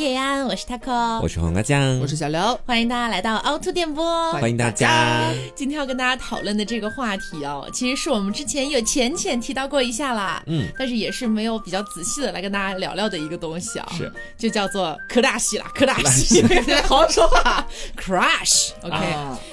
[0.00, 5.30] 叶安，我是 taco，我是黄瓜酱，我是小刘，欢迎大家来到凹凸电波，欢迎大家。
[5.54, 16.42] 今天要跟大家讨论的这个话题哦，其实是我们之前有浅浅提到过一下啦，嗯，但是也是没有比较仔细的来跟大家聊聊的一个东西啊，是，就叫做可大西啦，可大西，
[16.88, 18.96] 好好说话，crush，OK，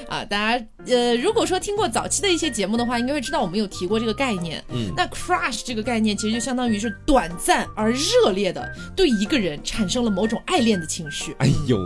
[0.08, 11.36] 啊，大家呃，如果说听过早期的一些节目的话，应该会知道我们有提过这个概念，嗯，那 crush 这个概念其实就相当于是短暂而热烈的对一个人产生了某种爱恋的情绪。
[11.40, 11.78] 哎呦，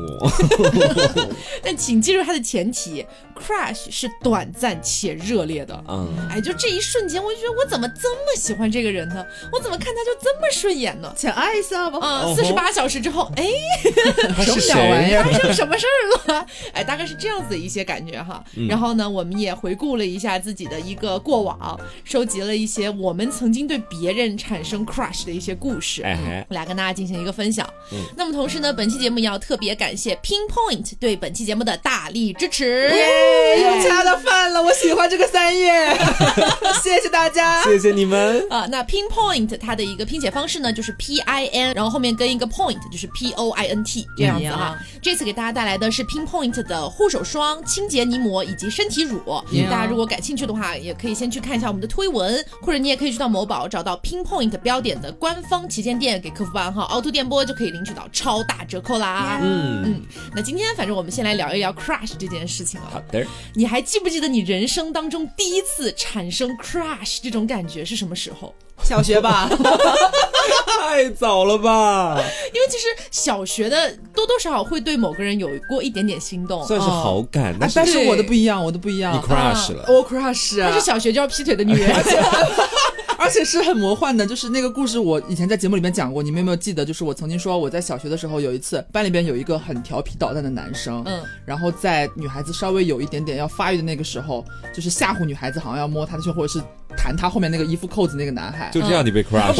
[1.63, 3.05] 但请记住它的前提
[3.35, 5.83] ，crush 是短暂且热烈的。
[5.87, 9.25] 嗯，哎，就这一瞬间，我就觉得我怎么这么喜欢这个人呢？
[9.51, 11.13] 我怎么看他就这么顺眼呢？
[11.17, 11.99] 想爱一下吧？
[11.99, 13.47] 啊，四十八小时之后，哎，
[14.43, 15.23] 什么小玩意儿？
[15.23, 16.45] 发生什么事儿了？
[16.73, 18.43] 哎，大概是这样子的一些感觉哈。
[18.67, 26.02] 然后呢，我们也回顾了一下自己的一个过往，收集了一些我们曾经对别人产生 crush 的一些故事，
[26.49, 27.67] 来跟大家进行一个分享。
[27.91, 32.89] 嗯，那么同时呢，本期节目也要特别感谢 Pinpoint 对本期节目的大力支持。
[32.89, 35.72] 耶，又恰到饭了，我喜欢这个三页，
[36.83, 38.67] 谢谢大家，谢谢你们啊。
[38.70, 44.78] 那 Pinpoint 它的一个拼写方式呢，就是 P I N，然后后面跟一个 point，就是 P O I N T 这样子哈。
[45.02, 49.22] 这次给大家带来的是 Pinpoint 的护手霜、清洁泥膜以及身体乳。
[49.70, 59.39] 大家如果感兴趣的话，也可以先去看一下我们的推文，或者你也可以去到某宝找到 Pinpoint 标点的官方旗舰店，给客服办号凹凸电波就可以领取到超大折扣啦。
[59.41, 60.02] 嗯嗯，
[60.36, 62.88] 那今天反正我们先来聊一聊 crush 这件事情啊。
[62.94, 68.53] 好的，你还记不记得你人生当中第一次产生 crush 这种感觉是什么时候？
[68.83, 69.49] 小学吧，
[70.79, 72.17] 太早了吧？
[72.53, 77.55] 因为其实小学的多多少少会对某个人有过一点点心动，算是好感。
[77.73, 79.13] 但是我的不一样，我的不一样。
[79.13, 81.91] 你 crush 了，我 crush，她是小学就要劈腿的女人。
[83.17, 86.83] 而且是很魔幻的，就是那个故事，我以前在节目里面讲过，你们有没有记得？
[86.83, 94.43] 就是我曾经说，我在小学的时候有一次，班里边有一个很调皮捣蛋的男生，嗯，然后在女孩子稍微有一点点要发育的那个时候，
[94.75, 96.59] 就是吓唬女孩子，好像要摸她的胸，或者是
[96.97, 99.55] 弹他后面那个衣服扣子那个男孩，就这样你被 crush，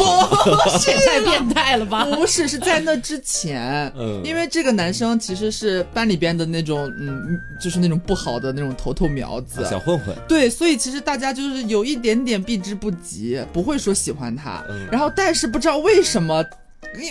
[1.04, 2.04] 太变态了吧？
[2.04, 13.40] 不是，是在那之前，嗯，因为这个男生其实是班里边的那种，嗯，就是那种不好的那种头头苗子，小混混，对，所以其实大家就是有一点点避之不及。
[13.52, 16.44] 不会说喜欢他，然后但是不知道为什么，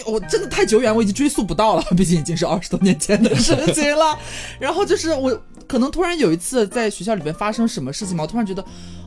[0.06, 4.18] 我真的太久远，我已经追溯不到了，毕竟已经是二十多年前的事情了。
[4.60, 8.64] 然后就是我可能突然有一次在学校里边发生什么事情嘛，我突然觉得，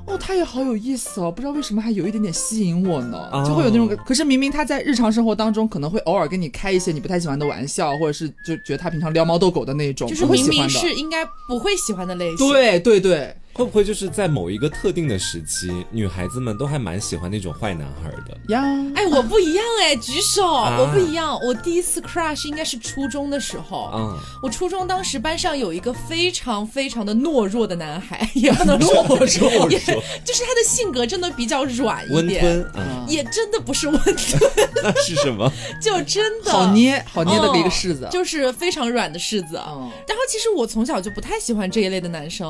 [0.07, 3.89] 哦，他也好有意思哦，不知道为什么还有一点点吸引我呢，就会有那种。
[4.05, 12.49] 可是明明他在日常生活当中可能会偶尔跟你开一些你不太喜欢的玩笑，或者是就觉得他平常撩猫逗狗的那种，就是明明是应该不会喜欢的类型。
[12.49, 13.35] 对对对。
[13.55, 18.61] 会不会就是在某一个特定的时期，女孩子们都还蛮喜欢那种坏男孩的呀？
[18.97, 21.39] 哎，我不一样哎，举手，我不一样。
[21.41, 23.91] 我第一次 crush 应该是初中的时候。
[23.95, 32.67] 嗯，我初中当时班上有一个非常非常的懦弱的男孩，也不能说 懦弱， 就是他的性格真的比较软一点，
[33.07, 34.51] 也真的不是温 吞，
[34.83, 35.49] 那是什么？
[35.81, 39.55] 就真的好捏好捏的一个柿子，就是非常软的柿子。
[39.55, 42.49] 然后其实我从小就不太喜欢这一类的男生，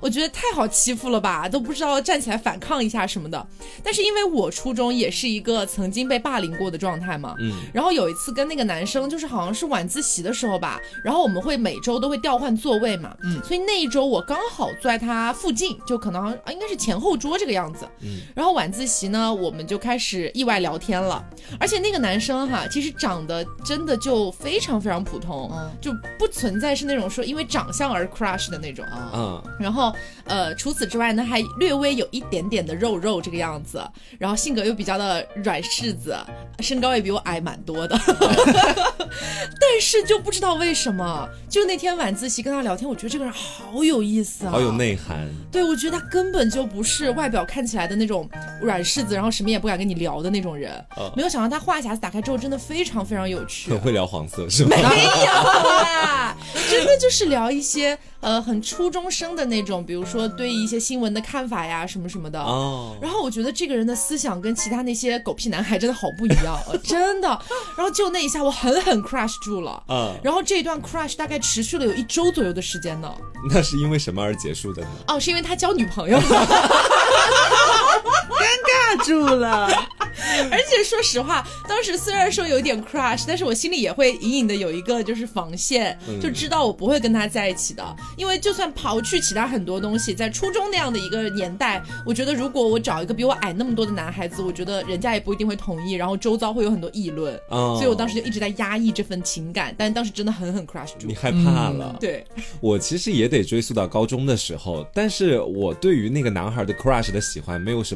[0.00, 0.45] 我觉得太。
[0.48, 3.46] 太好欺负了吧，都不知道站起来反抗一下什么的。
[3.82, 7.52] 但是因为我初中也是一个曾经被霸凌过的状态嘛，嗯。
[7.74, 13.42] 然后有一次跟那个男生，就是好像是晚自习的时候吧，然后我们会每周都会调换座位嘛，嗯。
[13.42, 18.20] 所以那一周我刚好坐在他附近，就可能啊应该是前后桌这个样子，嗯。
[18.34, 21.24] 然后晚自习呢，我们就开始意外聊天了。
[21.58, 29.10] 而且那个男生哈，其实长得真的就非常非常普通，就不存在是那种说因为长相而 crush 的那种啊。
[29.12, 29.42] 嗯。
[29.58, 29.92] 然后
[30.24, 30.35] 呃。
[30.36, 33.82] 呃，除此之外呢，还略微有一点点的肉肉这个样子，
[34.18, 36.14] 然后性格又比较的软柿子，
[36.60, 37.98] 身高也比我矮蛮多的，
[39.58, 45.26] 但是就不知道为什么，就那天晚自习跟他聊天，我觉得这个人好有意思啊，好有内涵。
[45.50, 48.28] 对，我觉得他根本就不是外表看起来的那种
[48.60, 50.70] 软柿子，然后什么也不敢跟你聊的那种人。
[51.16, 54.76] 没有想到他话匣子打开之后，真的非常非常有趣，很会聊黄色是吗？
[54.76, 56.36] 没有啦，
[56.70, 57.98] 真的就是聊一些。
[58.20, 62.40] 呃，很初中生的那种，比如说对一些新闻的看法呀，什么什么的。
[62.40, 62.96] 哦。
[63.00, 67.28] 然后我觉得这个人的思想跟其他那些狗屁男孩真的好不一样， 真的。
[67.76, 69.82] 然后就那一下，我狠狠 crush 住了。
[69.88, 70.14] 嗯。
[70.22, 73.12] 然后这一段 crush 大概持续了有一周左右的时间呢。
[73.50, 74.88] 那是因为什么而结束的呢？
[75.08, 76.22] 哦，是因为他交女朋友了。
[78.06, 79.68] 尴尬住了。
[80.50, 87.96] 而且说实话，当时虽然说有点 crush，但是我心里也会隐隐的有一个就是防线，就知道我不会跟他在一起的。
[88.16, 97.38] 因为就算刨去其他很多东西，在初中那样的一个年代，我觉得如果我找一个比我矮那么多的男孩子，我觉得人家也不一定会同意，然后周遭会有很多议论。
[97.48, 101.06] 所以我当时就一直在压抑这份情感，但当时真的狠狠 crush 住。
[101.06, 101.96] 你害怕了？
[102.00, 102.24] 对，
[102.60, 107.95] 我其实也得追溯到高中的时候，但是我对于那个男孩的 crush 的喜欢，没有什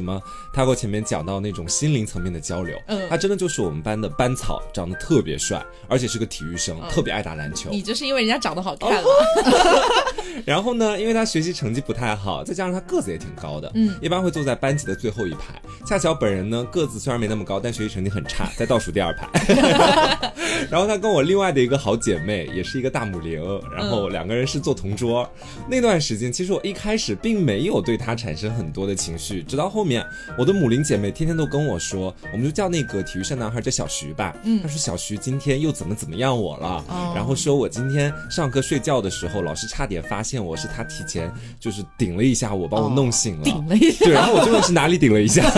[0.53, 2.77] 他过前面讲到那种心灵层面的交流。
[2.87, 7.69] 嗯，他真的就是我们班的班草，长得特别帅，而且是个体育生，特别爱打篮球。
[7.69, 9.03] 你就是因为人家长得好看了。
[10.45, 15.61] 然后呢，因为他学习成绩不太好，再加上他个子也挺高的，嗯，一般会坐在班级的最后一排。
[15.85, 19.27] 恰巧本人呢个子虽然没那么高，但学习成绩很差， 在倒数第二排。
[20.69, 23.41] 然后他跟我另外的一个好姐妹也是一个大母零，
[23.75, 25.29] 然后两个人是坐同桌。
[25.67, 29.90] 那段时间，其实我一开始并没有对他产生很多的情绪，直到后面，
[30.37, 34.35] 我的母林姐妹天天都跟我说，我们就叫那个体育生男孩叫小徐吧。
[34.43, 36.83] 嗯，他说小徐今天又怎么怎么样我了，
[37.15, 43.43] 然后说我今天上课睡觉的时候，老师差点发现我是他提前就是顶了一下我，把我弄醒了。
[43.43, 45.43] 顶了一下，对，然后我就问是哪里顶了一下。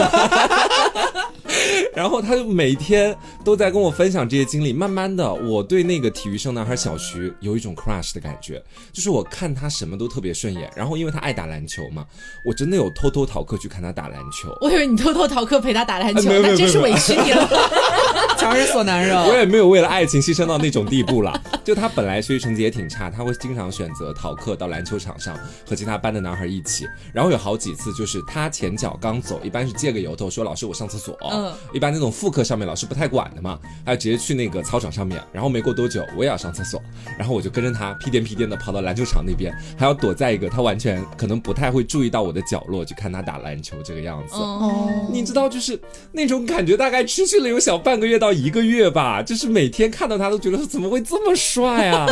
[1.96, 4.74] 然后他就每天都在跟我分享这些经历。
[4.74, 8.62] 慢慢的，我对那个体育生男孩小徐有一种 crush 的感觉，
[8.92, 10.72] 就是我看他什么都特别顺眼。
[10.76, 12.06] 然后因为他爱打篮球嘛，
[12.44, 14.56] 我真的有偷偷逃课去看他打篮球。
[14.62, 17.48] 我以为你偷偷逃课陪他打篮球，那真是委屈你了。
[18.38, 19.16] 强人所难惹。
[19.28, 21.40] 我也没有为了爱情牺牲到那种地步了。
[21.64, 25.38] 就他本来学习成绩也挺差，他会经常选择逃课到篮球场上
[25.68, 26.86] 和其他班的男孩一起。
[27.14, 31.18] 然后有好几次就是他前脚刚走，一般是借个由头说老师我上厕所。
[31.32, 31.54] 嗯。
[31.74, 35.22] 一般那种副课上面老师不太管的嘛，他直接去那个操场上面。
[35.34, 36.80] 然后没过多久我也要上厕所，
[37.18, 44.36] 然后我就跟着他屁颠屁颠的跑到篮球场那边，还要躲在一个他完全可能不太会注意到我的角落去看他打篮球这个样子。
[44.36, 45.10] 哦。
[45.12, 45.80] 你知道就是
[46.12, 48.32] 那种感觉大概持续了有小半个月到。
[48.34, 52.06] 一个月吧，就是每天看到他都觉得怎么会这么帅啊！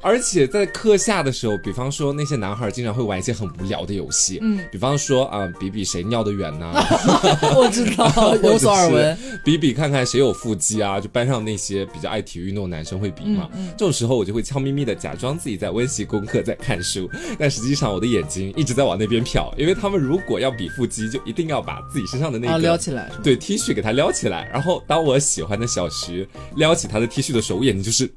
[0.00, 6.72] 而且在课下的时候，比方说那些男孩经常会玩一些很无聊的游戏，嗯，比方说啊，比比谁尿得远呢？
[7.56, 9.18] 我知道，有所耳闻。
[9.44, 11.00] 比比看看谁有腹肌啊？
[11.00, 13.48] 就班上那些比较爱体育运动的男生会比嘛。
[13.76, 24.48] 这种时候我就会悄咪咪的假装自己在温习功课，在看书，但实际上我的眼睛一直在往那边瞟，因为他们如果要比腹肌，就一定要把自己身上的那个撩起来，对 T 恤给他撩起来。
[24.52, 28.10] 然后当我喜欢的小徐撩起他的 T 恤的时候，我眼睛就是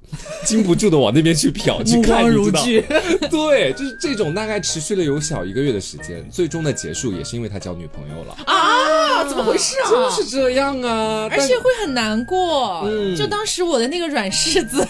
[0.46, 2.82] 禁不住的往那边去瞟，去看，如炬。
[3.30, 9.24] 对，就是这种大概持续了有小一个月的时间，最终的结束也是因为他交女朋友了啊？
[9.24, 9.90] 怎么回事啊？
[9.90, 12.82] 就是这样啊，而且会很难过。
[12.86, 14.86] 嗯，就当时我的那个软柿子，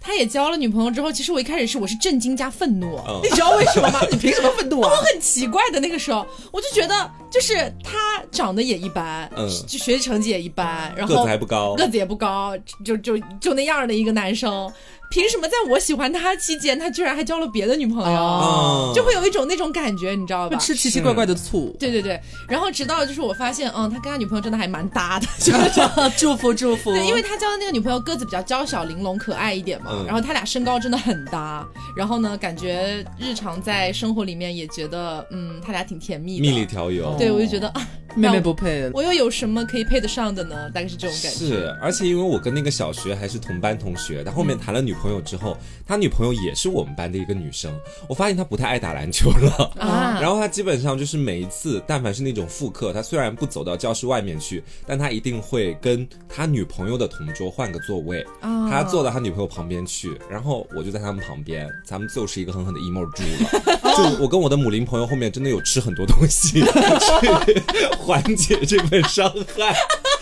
[0.00, 2.98] 他也交了女朋友之后，其实我一开始是我是震惊加愤怒。
[3.22, 4.00] 你知道为什么吗？
[4.10, 4.90] 你凭什么愤怒啊？
[4.92, 12.56] 我很奇怪的那个时候，我就觉得就是他长得也一般，嗯，就学习成绩也一般，然后个子还不高，个子也不高。
[12.84, 14.72] 就就就那样的一个男生。
[15.14, 18.92] 凭什么在我喜欢他期间，他居然还交了别的女朋友？
[18.92, 20.58] 就会有一种那种感觉，你知道吧？
[20.58, 21.72] 吃奇奇怪怪的醋。
[21.78, 25.26] 对对对，然后直到就是我发现，嗯，他跟他女朋友真的还蛮搭的，
[26.18, 26.90] 祝福祝福。
[26.90, 31.64] 对，因为他交的那个女朋友个子比较娇小玲珑可爱一点嘛，然后他俩身高真的很搭，
[31.96, 37.14] 然后呢，感觉日常在生活里面也觉得，嗯，他俩挺甜蜜的，蜜里调油。
[37.16, 40.68] 对，我就觉得啊，妹妹不配，我又有什么可以配得上的呢？
[40.74, 41.38] 大概是这种感觉。
[41.38, 45.56] 是，而且因为我跟那个小学还是同班同学，他后面谈了女朋友之后。
[45.86, 47.78] 他女朋友也是我们班的一个女生，
[48.08, 50.18] 我发现他不太爱打篮球了 啊。
[50.18, 63.84] 然后他基本上就是每一次，但凡是那种复课，他虽然不走到教室外面去，但他一定会跟他女朋友的同桌换个座位，他坐到他女朋友旁边去，然后我就在他们旁边，咱们就是一个狠狠的 emo 猪了。
[63.94, 66.62] 就我跟我的母林朋友后面真的有吃很多东西
[67.20, 67.62] 去
[67.98, 69.76] 缓解这份伤害，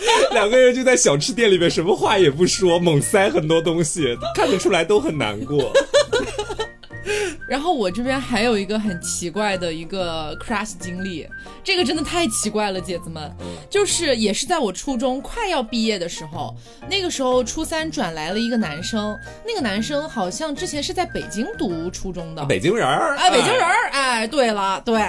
[0.33, 5.71] 两个人就在小吃店里面什么话也不说，猛塞很多东西，看得出来都很难过。
[7.03, 7.13] 过，
[7.47, 11.27] 然后我这边还有一个很奇怪的一个 crush 经历，
[11.63, 13.31] 这个真的太奇怪了，姐子们，
[13.69, 16.55] 就是也是在我初中快要毕业的时候，
[16.89, 25.01] 那个时候初三转来了一个男生，那个男生好像之前是在北京读初中的，北京人儿，哎，北京人儿，哎，对了，对，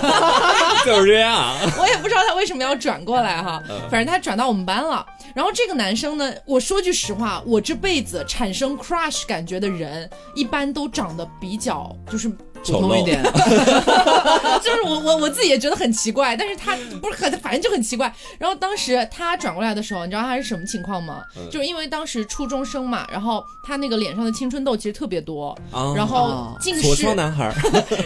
[0.84, 5.06] 就是这样，我也不知道他为什么要转过来哈，反正他转到我们班了。
[5.32, 12.30] 然后这个男生呢，我说句实话，我这辈子产生 crush 感觉的人，一般都长得比较就是
[12.64, 13.22] 普通一点，
[14.62, 18.12] 就是我我我自己也觉得很奇怪，但是他不是很，反正就很奇怪。
[18.38, 21.22] 然后当时他转过来的时候，你知道他是什么情况吗？
[21.36, 27.52] 嗯就是因为当时初中生嘛，然后他那个脸上的青春痘其实特别多，啊然后近视疮男孩，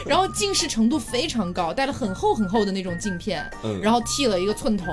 [0.06, 4.87] 然后近视程度非常高，戴了很厚很厚的那种镜片，嗯然后剃了一个寸头，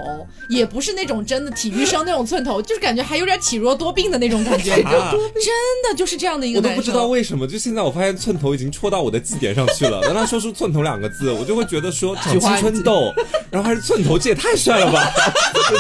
[0.50, 5.52] 也不是那种真的体育生那种寸头，就是感觉还有点体弱多病的那种感觉，啊真
[5.90, 6.60] 的就是这样的一个。
[6.60, 10.02] 我都不知道为什么，就现在我发现寸头已经戳到我的绩点上去了。
[10.08, 13.14] 当他说出寸头两个字，我就会觉得说长青春痘，
[13.50, 15.12] 然后还是寸头，这也太帅了吧！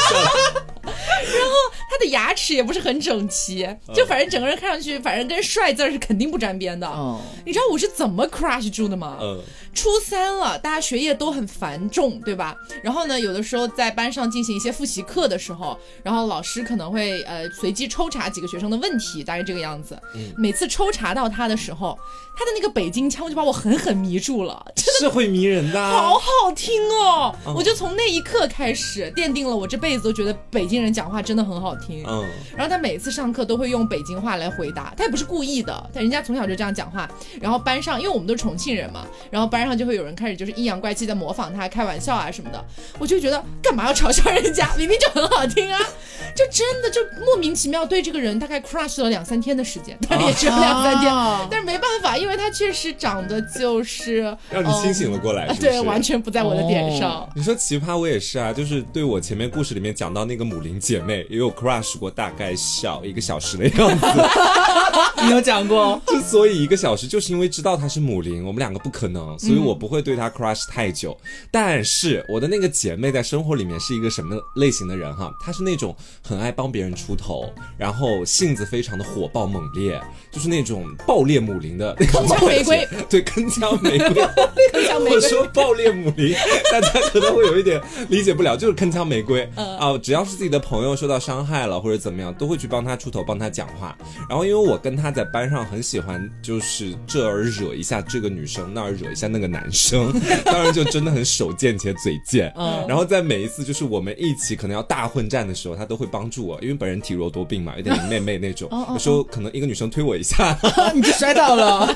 [0.91, 6.87] 太帅了他的牙齿也不是很整齐，就反正整个人看上去，反正跟帅字儿是肯定不沾边的。
[6.87, 9.17] 嗯，你知道我是怎么 crush 住的吗？
[9.21, 9.41] 嗯，
[9.73, 12.55] 初三了，大家学业都很繁重，对吧？
[12.81, 19.99] 然后呢，有的时候在班上进行一些复习课的时候，然后老师可能会呃随机抽查几个学生的问题，大概这个样子。
[20.37, 21.97] 每次抽查到他的时候，
[22.37, 25.91] 他的那个北京腔就把我狠狠迷住了，真的是会迷人的啊。
[25.91, 27.35] 好好听哦！
[27.45, 32.03] 嗯我就从那一刻开始奠定了我这辈子都觉得北京人讲话真的很好听。
[32.07, 37.09] 嗯，然后他每次上课都会用北京话来回答，他也不是故意的，但人家从小就这样讲话。
[37.39, 42.63] 然后班上，因为我们都是重庆人嘛，然后班上就会有人开始就是阴阳怪气的模仿他，开玩笑啊什么的。
[42.99, 44.69] 我就觉得干嘛要嘲笑人家？
[44.77, 45.79] 明明就很好听啊！
[46.35, 51.13] 就真的就莫名其妙对这个人大概 crush 了两三天的时间，但是也只有两三天。
[51.13, 54.17] 啊但是没办法，因为他确实长得就是
[54.49, 56.01] 让你清醒了过来，对，完。
[56.01, 57.29] 全不在我的点上。
[57.35, 64.05] 你说奇葩，我也是啊，就是对我前面故事里面讲到那个母林姐妹，也有 crush 过大概小一个小时的样子。
[65.23, 71.15] 你有讲过， 之所以一个小时，就是因为知道她是母林，我们两个不可能，所以我不会对她 crush 太久。
[71.51, 75.31] 但是我的那个姐妹在生活里面是一个什么类型的人哈？
[75.43, 80.01] 她是那种很爱帮别人出头，然后性子非常的火爆猛烈，
[80.31, 84.23] 就是那种爆裂母林的那个铿锵玫瑰，对，铿锵玫瑰。
[84.73, 85.15] 铿锵玫瑰。
[85.15, 86.33] 我说爆裂母林，
[86.71, 93.97] 大家可能会有一点理解不了，就是铿锵玫瑰嗯啊、只要是自己的朋友受到伤害了或者怎么样，都会去帮他出头，帮他讲话。
[94.29, 100.11] 然后因为我跟他在班上很喜欢，就是这儿惹一下这个女生，那儿惹一下那个男生，
[100.45, 102.53] 当然就真的很手贱且嘴贱。
[102.55, 102.85] 嗯。
[102.87, 110.57] 然后在每一次就是我们一起可能要大混战的时候，他都会帮助我，因为本人体弱多病嘛，有点妹妹那种，有时候可能一个女生推我一下，
[110.93, 111.87] 你就摔倒了，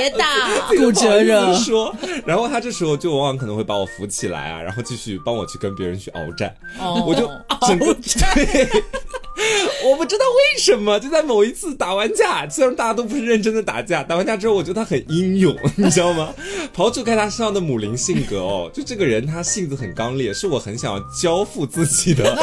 [0.00, 0.26] 铁打。
[0.78, 7.30] 骨折不好了意思说，然后他这时候就往往可能会把我扶起来啊，然后继续帮我去跟别人去鏖战，哦我就
[7.66, 7.92] 整个
[8.34, 8.68] 对。
[9.84, 16.32] 我不知道为什么，就在某一次打完架，虽然大家都不是认真的打架，打完架之后，我觉得他很英勇， 你知道吗？
[16.74, 22.36] 刨除开他身上的母灵性格哦，就这个人他性子很刚烈，是我很想要交付自己的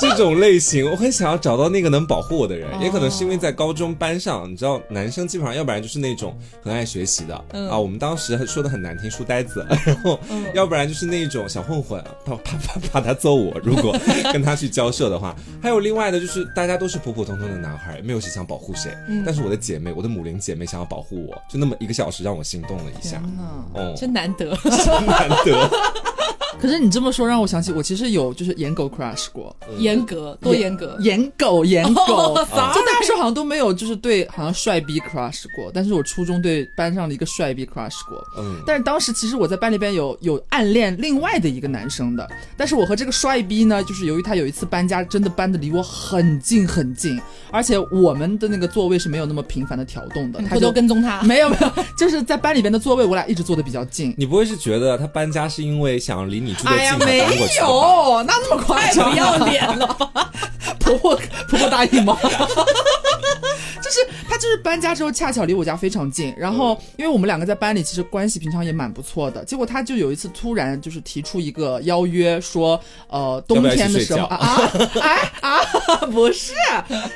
[0.00, 7.34] 这种类型，我很想要找到那个能保护我的人，也可能是因为在高中班上，你知道，男生基本上要不然就是那种很爱学习的、
[7.68, 10.18] 啊，我们当时说的很难听，书呆子，然后
[10.54, 13.96] 要不然就是那种小混混，怕怕怕怕他揍我，如果
[14.32, 23.22] 跟他去交涉的话，还有另外的就是大家都是普普通通的男孩，没有谁想保护谁，但是我的姐妹，我的母灵姐妹想要保护我，就那么一个小时让我心动了一下，
[23.74, 25.70] 哦，真难得， 真难得，
[26.60, 30.96] 可是你这么说让我想起，我其实有就是颜狗 crush 过，严格多严格。
[31.00, 32.34] 颜狗颜狗，哦
[32.74, 38.24] 就大时候好像都没有就是对好像帅逼 crush 过，但是我初中对班上的一个帅逼 crush 过。
[38.38, 54.12] 嗯，但是当时其实我在班里边有有暗恋另外的一个男生的，但是我和这个帅逼呢，就是由于他有一次搬家，真的搬的离我很近很近，而且我们的那个座位是没有那么频繁的调动的，他就偷偷跟踪他，没有没有， 就是在班里边的座位，我俩一直坐的比较近。
[54.18, 57.68] 你不会是觉得他搬家是因为想离你住得近哎呀，没搬过去的吧？
[57.68, 59.10] 有，那那么夸太张？
[59.10, 60.30] 不要脸了吧？
[60.80, 61.16] 婆婆
[61.48, 62.16] 婆婆答应吗？
[63.80, 72.78] 就是他就是搬家之后恰巧离我家非常近，然后因为我们两个在班里其实关系平常也蛮不错的，结果他就有一次突然就是提出一个邀约，说
[73.08, 75.64] 呃冬天的时候要不啊啊哎啊
[76.12, 76.52] 不是，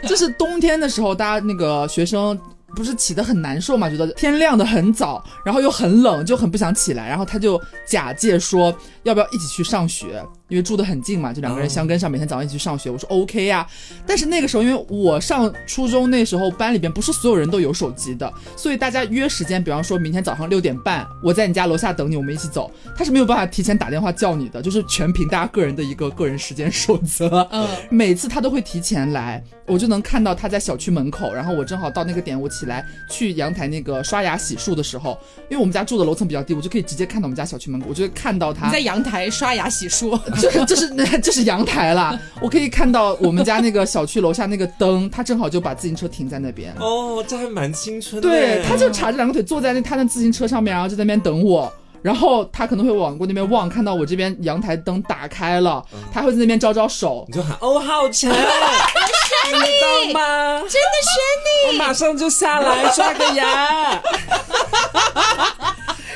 [0.09, 2.39] 就是冬天的时候大家那个学生。
[2.75, 7.09] 不是起得很难受嘛，觉得天亮的很早，然后又很冷，就很不想起来。
[7.09, 12.91] 然后他就假借说要不要一起去上学，因为住得很近嘛，就两个人相跟上，每天早上一起去上学。
[12.91, 13.67] 我说 OK 呀、
[14.07, 22.71] 但是那个时候因为我上初中那时候班里边不是所有人都有手机的，所以大家约时间，比方说明天早上六点半，我在你家楼下等你，我们一起走。
[22.95, 27.49] 他是没有办法提前打电话叫你的，就是全凭大家个人的一个个人时间守则。
[27.51, 35.19] 嗯，每次他都会提前来，我就能看到他在小区门口，然后我正好到那个点，我起来去阳台那个刷牙洗漱的时候，
[35.51, 40.19] 因为我们家住的楼层比较低，我就可以直接看到我们家小区门口，我就会看到他你在阳台刷牙洗漱，
[40.51, 46.75] 这这是 那这是阳台啦，我可以看到我们家那个小区楼下那个灯，他正好就把自行车停在那边。
[46.79, 48.29] 哦，这还蛮青春的。
[48.29, 51.73] 对，他就叉着两个腿坐在那他的自行车上面，然后就在那边等我。
[52.03, 55.81] 然后他可能会往过那边望，看到我这边阳台灯打开了，
[56.13, 60.59] 他会在那边招招手，你就喊哦，好沉， 听到吗？
[60.63, 61.15] 真的选
[61.47, 64.03] 你，我马上就下来刷个牙。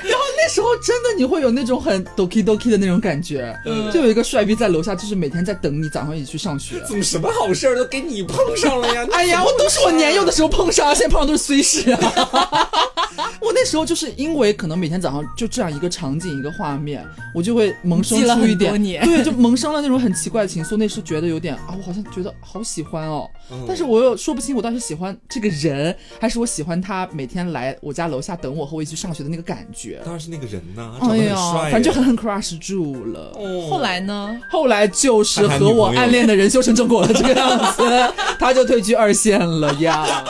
[0.09, 3.57] 然后那时候真的你会有那种很 doki doki 的那种感觉，
[3.93, 6.81] 就有一个帅逼在楼下，就是每天在等你早上一起去上学。
[6.87, 9.07] 怎么什么好事都给你碰上了呀？
[9.13, 12.71] 哎呀，我都是我年幼的时候碰上，现在碰上都是虽事啊。
[13.41, 18.73] 我那时候就是因为可能每天早上就这样一个场景一个画面，我就会萌生出一点，
[19.05, 20.77] 对，就萌生了那种很奇怪的情愫。
[20.77, 23.29] 那时候觉得有点啊，我好像觉得好喜欢哦，
[23.67, 29.96] 但是我又说不清我到底喜欢这个人，还是我喜欢他每天来我家楼下等我和我一起上学的那个感觉。
[30.05, 31.37] 当然是那个人呐，哎呀，
[31.71, 33.33] 反正就狠狠 crush 住了。
[33.71, 34.37] 后来呢？
[34.51, 37.83] 后来就是和我暗恋的人修成正果了，这个样子，
[38.39, 40.07] 他就退居二线了呀。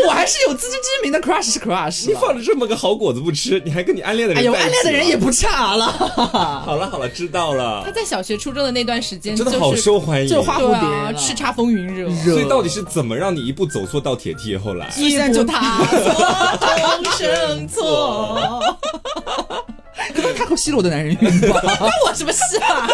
[0.06, 2.06] 我还是有自知之明的，crush 是 crush。
[2.06, 4.42] 你放着这么个好果子不吃，你还跟你暗恋的人？
[4.42, 5.86] 哎呦，暗恋的人也不差了。
[6.64, 7.82] 好了好了，知道了。
[7.84, 12.10] 他在小学、初中的那段时间真的好受欢迎，就花蝴蝶，叱咤风云热。
[12.24, 14.56] 所以到底是怎么让你一步走错到铁梯？
[14.56, 16.58] 后来一步踏错，
[17.02, 18.76] 终生错。
[20.14, 21.60] 可能他和西罗的男人运吧？
[21.60, 22.86] 关我什么事啊？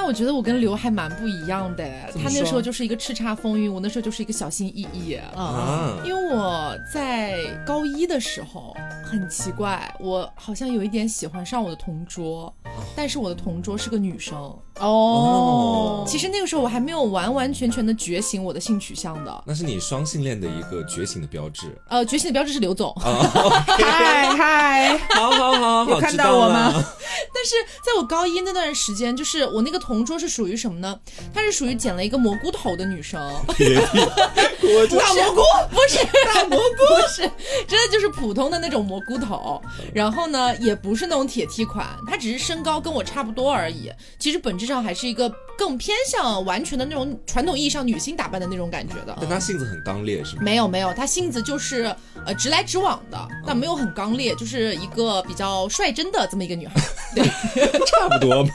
[0.00, 5.14] 那我觉得我跟刘还蛮不一样的，他那时候就是一个叱咤风云，我那时候就是一个小心翼翼。
[5.36, 5.94] 啊。
[6.02, 12.50] 因为我在高一的时候很奇怪，我好像有一点喜欢上我的同桌，
[12.96, 16.04] 但是我的同桌是个女生哦。
[16.06, 19.44] 其实那个时候我还没有完完全全的觉醒我的性取向的。
[19.44, 21.76] 那是你双性恋的一个觉醒的标志。
[21.88, 22.94] 呃，觉醒的标志是刘总。
[23.02, 26.72] 嗨嗨，好好好，有看到我吗？
[27.34, 29.80] 但是在我高一那段时间，就是我那个。
[29.80, 31.00] 同桌是属于什么呢？
[31.34, 33.18] 她是属于剪了一个蘑菇头的女生。
[33.50, 37.22] 大蘑菇不是大蘑菇，不是，
[37.66, 39.60] 真的就是普通的那种蘑菇头。
[39.94, 43.90] 然后呢，也不是那种铁梯款，她只是身高跟我差不多而已。
[44.18, 49.14] 其实本质上还是一个更偏向完全的那种传统意义上女性打扮的那种感觉的。
[49.20, 50.42] 但她性子很刚烈，是吗？
[50.42, 56.74] 没有没有，她性子就是呃直来直往的，但没有很刚烈，就是一个比较率真的这么一个女孩。
[57.14, 57.24] 对，
[57.86, 58.50] 差不多嘛。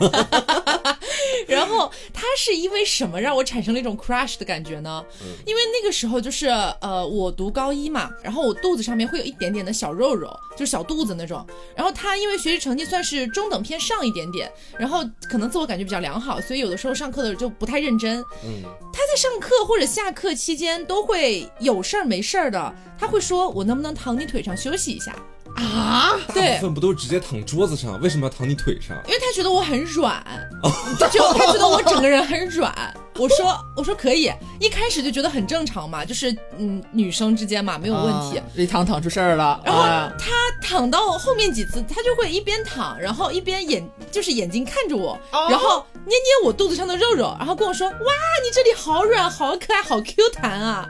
[1.47, 5.03] 然后他是因为什么让我产生了一种 crush 的感觉呢？
[5.45, 6.47] 因为那个时候就是
[6.81, 11.45] 呃，我读高一嘛，然后我肚子上面会有一点点的小肉肉，就是小肚子那种。
[11.75, 18.19] 然后他因为学习成绩算是中等偏上一点点，然后可能自我感觉比较良好，所以有的时候上课的时候就不太认真。
[18.43, 25.15] 嗯，他在上课或者下课期间都会有事儿没事儿的，他会说我能不能躺你腿上休息一下。
[25.55, 27.99] 啊，大部分不都直接躺桌子上？
[28.01, 28.97] 为什么要躺你腿上？
[29.07, 30.21] 因为他觉得我很软，
[31.11, 32.73] 就他觉得我整个人很软。
[33.17, 38.41] 我说我说可以，一开始就觉得很正常嘛，就是嗯女生之间嘛没有问题。
[38.55, 39.83] 一躺躺出事儿了，然后
[40.19, 45.17] 他躺到后面几次，他就会一边躺，然后一边眼就是眼睛看着我，
[45.49, 47.95] 然后捏捏我肚子上的肉肉，然后跟我说哇
[48.43, 50.89] 你这里好软好可爱好 Q 弹啊，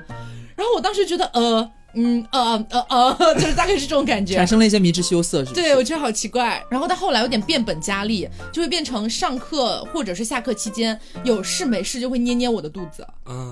[0.55, 1.69] 然后我当时觉得呃。
[1.95, 6.63] 嗯呃呃呃， 就是大概是这种感觉，产生了一些迷之羞涩，是对，我觉得好奇怪。
[6.69, 13.05] 然后到后来有点变本加厉，就会变成上课或者是下课期间有事没事就会捏捏我的肚子，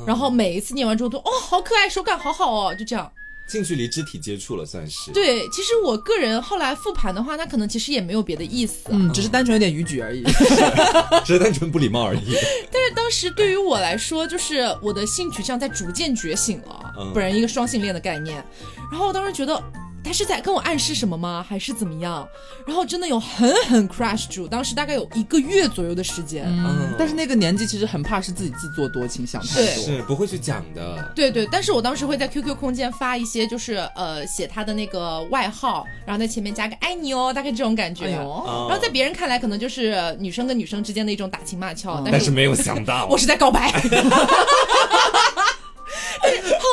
[0.05, 3.11] 然后每一次捏完之后都哦好可爱，手感好好哦，就这样。
[3.47, 5.47] 近距离肢体接触了，算是对。
[5.49, 10.23] 其实我个人后来复盘的话，他可能其实也没有别的意思，嗯，只是单纯有点逾矩而已，
[11.23, 12.35] 只是单纯不礼貌而已。
[12.71, 18.43] 但是当时对于我来说，就是我的性取向在逐渐觉醒了，本人一个双性恋的概念。
[18.91, 19.61] 然后我当时觉得。
[20.03, 21.45] 他是在跟我暗示什么吗？
[21.47, 22.27] 还是怎么样？
[22.67, 26.45] 然后真的有狠狠 crush 住，当时大概有一个月左右的时间。
[26.47, 31.11] 嗯，但是那个年纪其实很怕是自己自作多情，想太多，是不会去讲的。
[31.15, 38.05] 对对，但是我当时会在 QQ 空间发一些，就是呃写他的那个外号，然后在前面加个爱你哦，大概这种感觉。
[38.05, 43.71] 然后在别人看来，可能就是女生跟女生之间的一种打情骂俏，但是没有想到，我是在告白。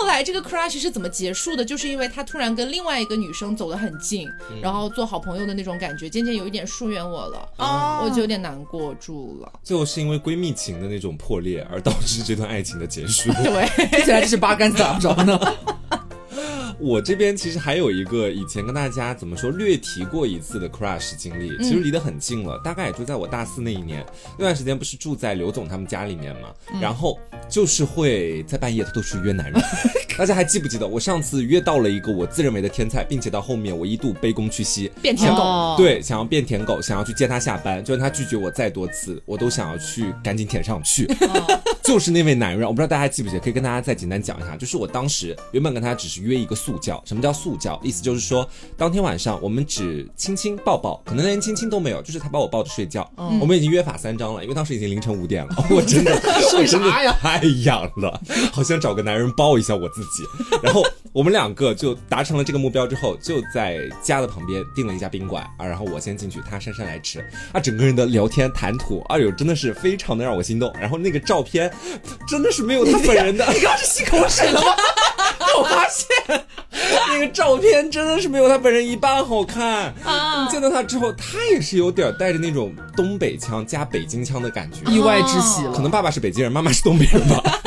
[0.00, 1.62] 后来这个 crush 是怎么结束的？
[1.62, 4.26] 就是因为他突然跟另外一个女生走得很近，
[4.62, 9.52] 然后做好朋友的那种感觉，渐渐有一点疏远我了，哦我就有点难过住了。
[9.62, 13.30] 最后是因为闺蜜情的那种破裂而导致这段爱情的结束。
[13.34, 15.38] 对， 听起来就是八竿子打不着呢。
[16.80, 24.04] 我这边其实还有一个以前跟大家怎么说略提过一次的 crush 经历，其实离得很近了，大概也就在我大四那一年，
[24.38, 26.48] 那段时间不是住在刘总他们家里面嘛，
[26.80, 29.62] 然后就是会在半夜偷偷去约男人。
[30.16, 35.40] 大家还记不记得我上次约到了一个我自认为的天才，并且到后面我一度卑躬屈膝，变舔狗。
[35.40, 41.06] 哦对，想要变舔狗，想要去接他下班，就算他拒绝我再多次，我都想要去赶紧舔上去。
[41.82, 44.54] 就是那位男人，我不知道大家还记不记得，可以跟大家再简单讲一下。
[44.56, 47.80] 就是我当时原本跟他只是约一个速教，什么叫速教？
[47.82, 53.10] 意思就是说，当天晚上我们只亲亲抱抱，可能连亲亲都没有，就是他把我抱着睡觉。
[53.40, 58.20] 我们已经约法三章了，因为当时已经凌晨五点了， 我真的我真的啥呀太痒了，
[58.52, 60.24] 好想找个男人抱一下我自己。
[60.62, 67.18] 然后我们两个就达成了这个目标之后，就在家的旁边订了一家宾馆啊，然后我先进去，他姗姗来迟
[67.52, 70.72] 啊，整个人的聊天谈吐，哎呦，真的是非常的让我心动。
[70.78, 71.68] 然后那个照片
[72.28, 74.68] 真的是没有他本人的， 你刚刚是吸口水了吗？
[75.60, 76.06] 我发现
[77.08, 84.90] 那个照片真的是没有他本人一半好看啊见到他之后，他也是有点带着那种东北腔加北京腔的感觉。
[84.90, 87.60] 意外之喜了，可能爸爸是北京人，妈妈是东北人吧。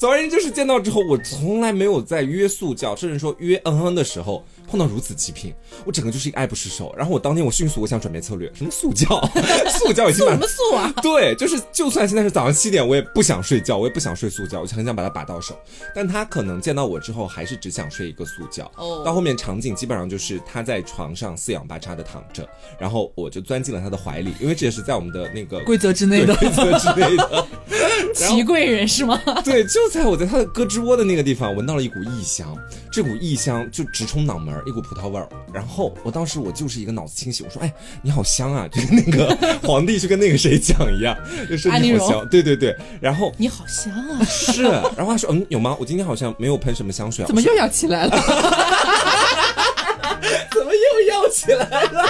[0.00, 5.52] 总而言之，就是见到之后，我从来没有在约速教，甚至说约嗯嗯的时候碰到如此极品，
[5.84, 6.94] 我整个就是一个爱不释手。
[6.96, 9.06] 然后我当天我迅速我想转变策略，什么速教，
[9.68, 10.90] 速教已经什么素啊？
[11.02, 15.54] 对，就是就算现在是早上七点，我也不想睡觉，我也不想睡速教，我就很想把它把到手。
[15.94, 18.72] 但他可能见到我之后，还是只想睡一个速教。
[18.76, 26.34] 哦到后面场景基本上就是他在床上四仰八叉的躺着，然后我就钻进了他的怀里，因为这也是在我们的那个规则之内的。
[26.36, 27.46] 规则之内的。
[28.14, 29.20] 祺贵人是吗？
[29.44, 32.56] 对，就在我在他的胳肢窝的那个地方，闻到了一股异香，
[32.92, 35.28] 这股异香就直冲脑门儿，一股葡萄味儿。
[35.52, 41.16] 然后我当时我就是一个脑子清醒，我说：“哎，你好香啊！”就跟那个 皇帝去跟那个谁讲一样，
[41.50, 42.28] 就说安陵容你好香。
[42.28, 44.22] 对对对，然后你好香啊！
[44.24, 45.76] 是，然后他说：“嗯，有吗？
[45.80, 48.10] 我今天好像没有喷什么香水啊。”怎么又要起来了？
[50.52, 52.06] 怎么又要起来了？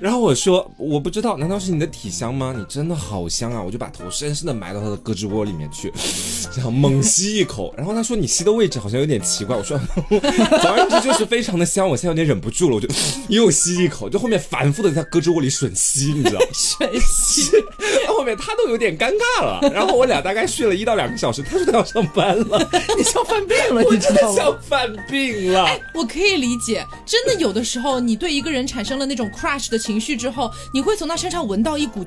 [0.00, 2.54] 然后我说我不知道，难道是你的体香吗？
[2.56, 3.62] 你真的好香啊！
[3.62, 5.92] 我就把头深深的埋到他的胳肢窝里面去，
[6.54, 7.74] 这样猛吸一口。
[7.76, 9.56] 然后他说你吸的位置好像有点奇怪。
[9.56, 11.88] 我说，总而言之就是非常的香。
[11.88, 12.88] 我现在有点忍不住了，我就
[13.28, 16.46] 又吸一口，就后面反复的在胳肢窝里吮吸，你知道吗？
[16.52, 17.50] 吮吸，
[18.08, 19.60] 后面他都有点尴尬了。
[19.72, 24.36] 然后我俩大概睡了一到两个小时，他说他要上班了， 你像犯病了，我真的你知道吗？
[24.36, 25.66] 像犯病了。
[25.94, 32.04] 我可以理解，真的有的时候，你对一个人产生了那种 crush 的情绪之后，你会从他身上闻到一股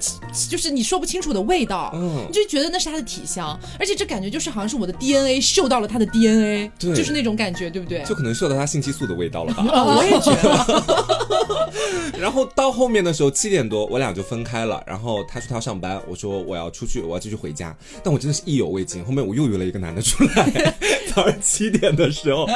[0.48, 8.04] 就是你说不清楚的味道，嗯你就觉得那是他的体香，而且这感觉就是好像是我的 DNA 嗅到了他的 DNA，对就是那种感觉，对不对？
[8.04, 9.66] 就可能嗅到他性激素的味道了吧。
[9.74, 14.84] 啊，我也觉得， 然后到后面的时候七点多，我俩就分开了。
[14.86, 17.76] 然后他说他要上班，我说我要出去，我要继续回家。
[18.04, 20.76] 但我真的是意犹未尽，后面我又约了一个男的出来。
[21.14, 22.48] 早上七点的时候，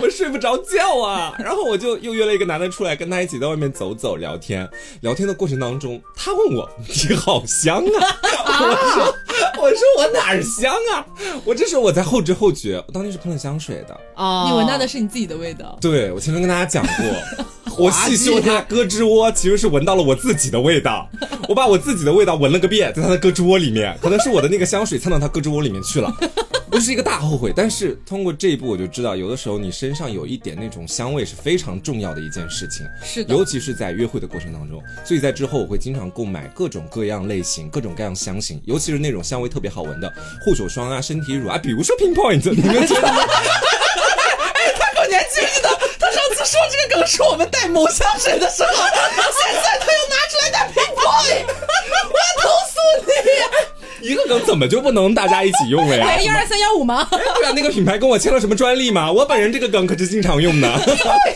[0.00, 4.68] 我睡不着觉啊，然后我就又约了一个男的出来，跟他一起在外面走走聊天。
[5.00, 6.68] 聊天的过程当中，他问我
[7.08, 9.14] 你好香啊， 我说
[9.62, 11.06] 我说我哪儿香啊？
[11.44, 13.98] 我这时候我在后知后觉，我当天是喷了香水的。
[14.14, 15.76] 啊，你闻到的是你自己的味道。
[15.80, 21.08] 对，我前面跟大家讲过， 我细嗅他胳肢窝，其实是闻到了我自己的味道。
[21.48, 26.10] 我把我自己的味道闻了个遍，在他的胳肢窝里面，可能是我的那个香水蹭到他胳肢窝里面去了，
[26.70, 27.52] 不是一个大后悔。
[27.54, 34.63] 但是通过这一步，我就知道，有的时候你身上有一点那种香味是非常重要的一件事情，是的尤其是在约会的过程当
[35.04, 40.12] 所以在之后，我会经常购买各种各样类型、各种各样香型，尤其是那种香味特别好闻的
[40.44, 43.26] 护手霜啊、身体乳啊，比如说 Pinpoint，你们觉得呢？
[45.06, 45.68] 你还记不记得
[46.00, 52.74] 他上次说这个梗是我们带某香水的时候，他又拿出来带 Pinpoint，我要投诉
[54.40, 56.06] 怎么就不能大家一起用了呀？
[56.08, 57.06] 哎，幺二三幺五吗？
[57.10, 59.10] 对啊，那个品牌跟我签了什么专利吗？
[59.12, 60.68] 我本人这个梗可是经常用的。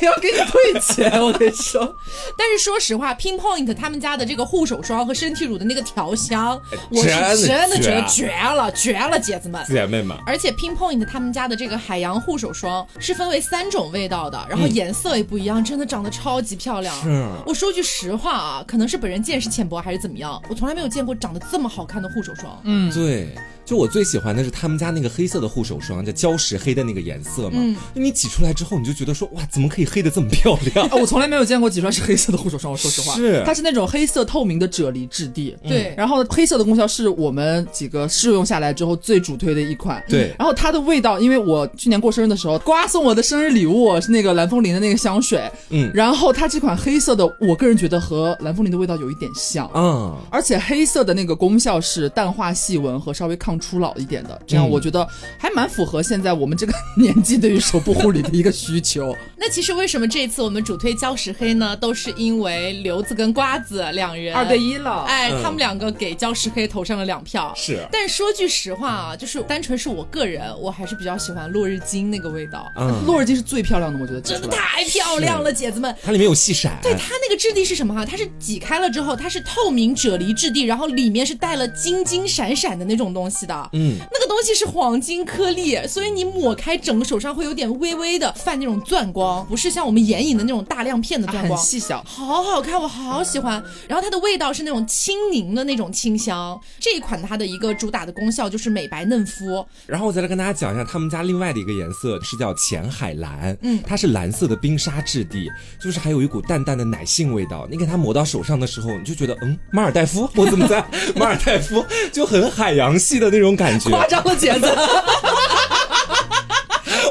[0.02, 1.96] 要给你退钱，我跟你说，
[2.37, 7.08] 但是说实话，Pinpoint 他们家的这个护手霜和身体乳的那个调香，我是
[7.46, 9.64] 真的觉得绝绝了，绝了，姐子们！
[9.66, 16.94] 姐妹们，而且 Pinpoint 他们家的这个海洋护手霜是分为三种味道的，然后颜色也不一样，真的长得超级漂亮。
[17.02, 22.61] 是我说句实话啊，可能是本人见识浅薄还是怎么样，我从来没有见过长得这么好看的护手霜。
[22.64, 23.29] 嗯，对，
[23.68, 27.57] 就我最喜欢的是他们家那个黑色的护手霜，叫礁石黑的那个颜色嘛。
[27.57, 30.87] 嗯就你挤出来之后，你就觉得说哇，怎么可以黑的这么漂亮？
[30.87, 32.72] 啊，我从来没有见过挤出来是黑色的护手霜。
[32.72, 35.54] 我说实话，是它是那种黑色透明的啫喱质地。
[35.62, 40.02] 对，然后黑色的功效是我们几个试用下来之后最主推的一款。
[40.09, 45.50] 对然后它的味道，因为我去年过生日的时候，瓜送我的生日礼物是那个蓝风铃的那个香水。
[45.68, 49.70] 嗯然后它这款黑色的，我个人觉得和蓝风铃的味道有一点像。
[49.74, 59.14] 嗯，而且黑色的那个功效是淡化细纹和稍微抗更初老一点的，这样我觉得还蛮符合现在我们这个年纪对于手部护理的一个需求。
[59.37, 61.77] 那其实为什么这次我们主推礁石黑呢？
[61.77, 67.53] 都是因为刘子跟瓜子两人二对一了，哎，他们两个给礁石黑投上了两票。
[67.57, 72.71] 是，但说句实话啊，就是单纯是我个人，我还是比较喜欢落日金那个味道。
[72.77, 75.94] 嗯，落日金是最漂亮的，我觉得真的太漂亮了，姐子们。
[76.03, 78.05] 它里面有细闪，对它那个质地是什么哈？
[78.05, 83.70] 它是挤开了之后，它是透明啫喱质地，然后里面是带了金金闪闪的那种东西的。
[83.72, 93.61] 嗯，那个东西是黄金颗粒，所以你抹开整个手上会有点微微的泛那种钻光，不是像我们眼影的那种大亮片的钻光，很细小，好好看，我好喜欢。
[93.88, 96.61] 然后它的味道是那种轻凝的那种清香。
[96.78, 99.66] 这一款它的一个主打的功效就是美白嫩肤。
[99.87, 105.48] 然后我再来跟大家讲一下他们家另外的一个颜色是叫浅海蓝，嗯，它是蓝色的冰沙质地，
[105.82, 107.66] 就是还有一股淡淡的奶杏味道。
[107.70, 110.84] 你给它抹到手上的时候，你就觉得嗯，马尔代夫，我怎么在
[111.16, 114.66] 马尔代夫就很海洋系的那种感觉，夸张了姐子。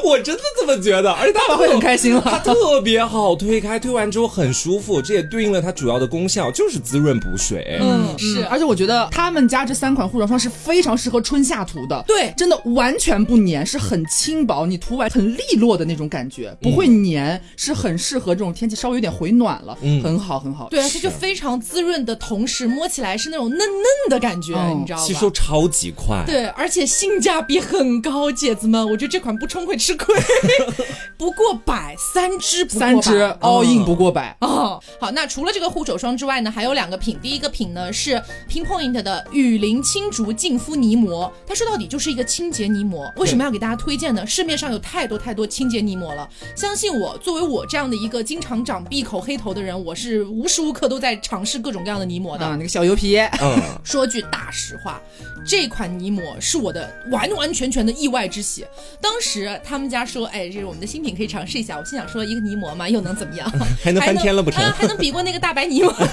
[0.08, 2.22] 我真的这么觉得，而且 爸爸会很开心了。
[2.24, 7.78] 它特别好推开，推完之后很舒服，这也对应了它主要的功效，就是滋润补水。
[7.80, 8.44] 嗯，是。
[8.46, 12.02] 而且我觉得他们家这三款护手霜是非常适合春夏涂的。
[12.06, 20.68] 对，真的完全不粘，是很轻薄，你涂完很利落的那种感觉，不会粘，是很适合这种天气稍微有点回暖了，很好很好。
[20.70, 25.04] 对，而且就非常滋润的同时，摸起来是那种嫩嫩的感觉，你知道吗？
[25.04, 26.24] 吸收超级快。
[26.26, 30.14] 对，而且性价比很高，姐子们，我觉得这款不冲会吃亏。
[31.18, 34.80] 不过百，三支不三支，all in 不过百哦。
[35.00, 37.18] 好，那除了这个护手霜之外呢，还有两个品。
[37.20, 43.12] 第一个品呢是 Pinpoint 的雨林青竹净肤泥膜，它说到底就是一个清洁泥膜。
[43.16, 44.24] 为什么要给大家推荐呢？
[44.24, 52.48] 市面上有太多太多清洁泥膜了，相信我，作为我这样的一个经常长闭口黑头的人，我是无时无刻都在尝试各种各样的泥膜的。
[52.50, 55.00] 那个小油皮，嗯，说句大实话，
[55.44, 58.64] 这款泥膜是我的完完全全的意外之喜。
[59.00, 60.26] 当时他们家说。
[60.28, 61.76] 哎，这是我们的新品，可以尝试一下。
[61.78, 63.50] 我心想说，一个泥膜嘛，又能怎么样？
[63.82, 64.62] 还能翻天了不成？
[64.72, 65.94] 还能比过那个大白泥吗？
[65.98, 66.06] 拉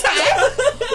[0.00, 0.10] 踩！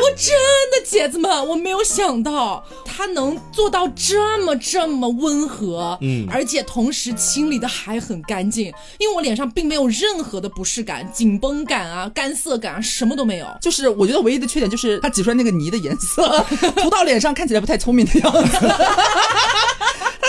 [0.04, 0.34] 我真
[0.72, 8.74] 的姐子们，我没有想到它能做到这么这么温和，嗯，而且同时清理的还很干净。
[8.98, 13.46] 因为我脸上并没有任何的不适感、紧绷感啊、干涩感啊，什么都没有。
[13.62, 16.44] 就是我觉得唯一的缺点就是它挤出来那个泥的颜色，
[16.82, 18.58] 涂到脸上看起来不太聪明的样子。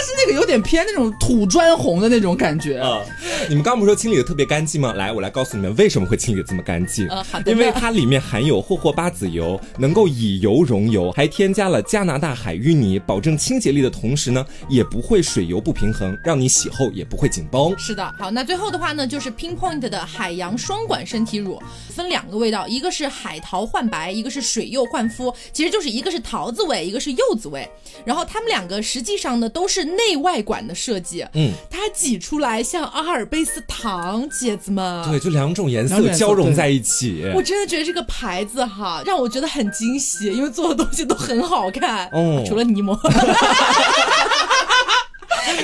[0.03, 3.01] 是那个有点偏那种土砖红的那种感觉啊！
[3.49, 4.93] 你们刚不是说清理的特别干净吗？
[4.95, 7.07] 来，我来告诉你们为什么会清理的这么干净。
[7.09, 7.53] 嗯好的。
[7.53, 17.75] 因为它里面含有霍霍巴籽油，能够以油溶油，还添加了加拿大海淤泥，保证清洁力的同时呢，也不会水油不平衡，让你洗后也不会紧绷。
[17.79, 18.15] 是的。
[18.19, 21.61] 好，那最后的话呢，就是 Pinpoint 的海洋双管身体乳，
[21.91, 27.69] 分两个味道，一个是海桃焕白，一个是水柚焕肤，其实就是一个是桃子味，一个是柚子味。
[28.05, 29.92] 然后它们两个实际上呢，都是。
[29.97, 37.31] 内外管的设计，嗯，它挤出来像阿尔卑斯糖，姐子们，对，就两种颜色交融在一起。
[37.35, 42.99] 我真的觉得这个牌子哈，让我觉得很惊喜，因为做的东西都很好看，哦，除了泥膜，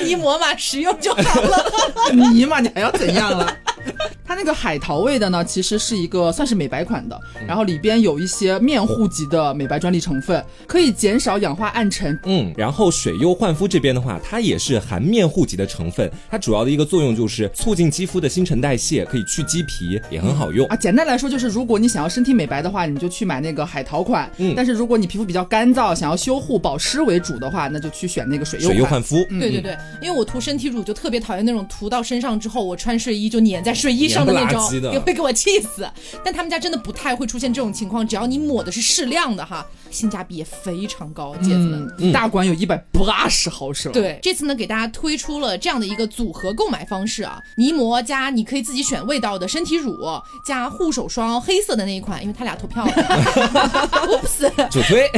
[0.03, 1.71] 泥膜嘛，实用就好了，
[2.31, 3.57] 泥嘛，你还要怎样了？
[4.25, 12.17] 它那个海淘味的呢，其实是一个算是美白款的，然后里边有一些面护级的美白专利成分，可以减少氧化暗沉。
[12.25, 20.75] 嗯，然后水优焕肤这边的话，它也是含面护级的成分，它主要的一个作用就是促进肌肤的新陈代谢，可以去鸡皮，也很好用啊。
[20.75, 24.29] 简单来说就是，如果你想要身体美白的话，你就去买那个海淘款。
[24.37, 29.25] 嗯，但是如果你皮肤比较干燥，想要修护保湿为主的话，那就去选那个水优水优焕肤。
[29.25, 29.68] 对对对，
[30.01, 34.19] 因为我涂身体乳就特别讨厌那种涂到身上之后，我穿睡衣就粘在睡衣上。
[34.29, 35.89] 的那种也会给我气死，
[36.23, 43.91] 但他们家真的不太会出现这种情况，只要你抹的是适量的哈，性价比也非常高，姐子们，大管有一百八十毫升。
[43.93, 49.95] 对，这次呢给大家推出了这样的一个组合购买方式啊，泥膜加你可以自己选味道的身体乳，
[50.45, 52.91] 加护手霜黑色的那一款，因为他俩投票了，
[54.21, 55.09] Oops，主推，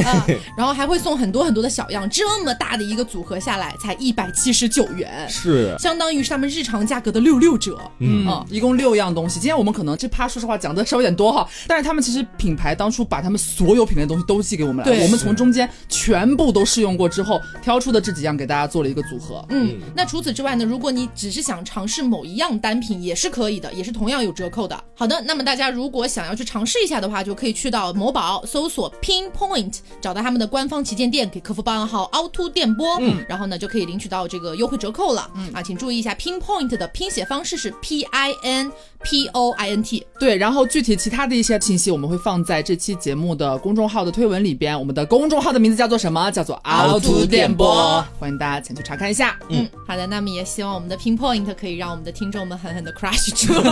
[0.56, 5.76] 然后还会送很多很多的小样，这么大的一个组合下来才一百七十九元，是。
[5.78, 8.92] 相当于是他们日常价格的六六折，嗯，一共六。
[8.92, 19.44] 样东西，今天我们可能这趴说实话讲的稍微有点多哈，但是他们其实品牌当初把他们所有品类的东西都寄给我们了，我们从中间全部都试用过之后挑出的这几样给大家做了一个组合。
[19.50, 24.78] 嗯，那除此之外呢，如果你只是想尝试某一样单品也是可以的，也是同样有折扣的。
[24.94, 35.30] 好的，那么大家如果想要去尝试一下的话，就可以去到某宝搜索 Pinpoint，找到他们的官方旗舰店，给客服报暗号凹凸电波，嗯，然后呢就可以领取到这个优惠折扣了。
[35.36, 38.72] 嗯啊，请注意一下 Pinpoint 的拼写方式是 P I N。
[39.04, 40.06] P O I N T。
[40.20, 44.78] 对，然后具体其他的一些信息我们会放在这期节目的公众号的推文里边。
[44.78, 46.30] 我们的公众号的名字叫做什么？
[46.30, 49.38] 叫做凹凸电波，欢迎大家前去查看一下。
[49.48, 53.52] 嗯，好的，那么也希望我们的 Pinpoint 可以让我们的听众们狠狠的 crush 住。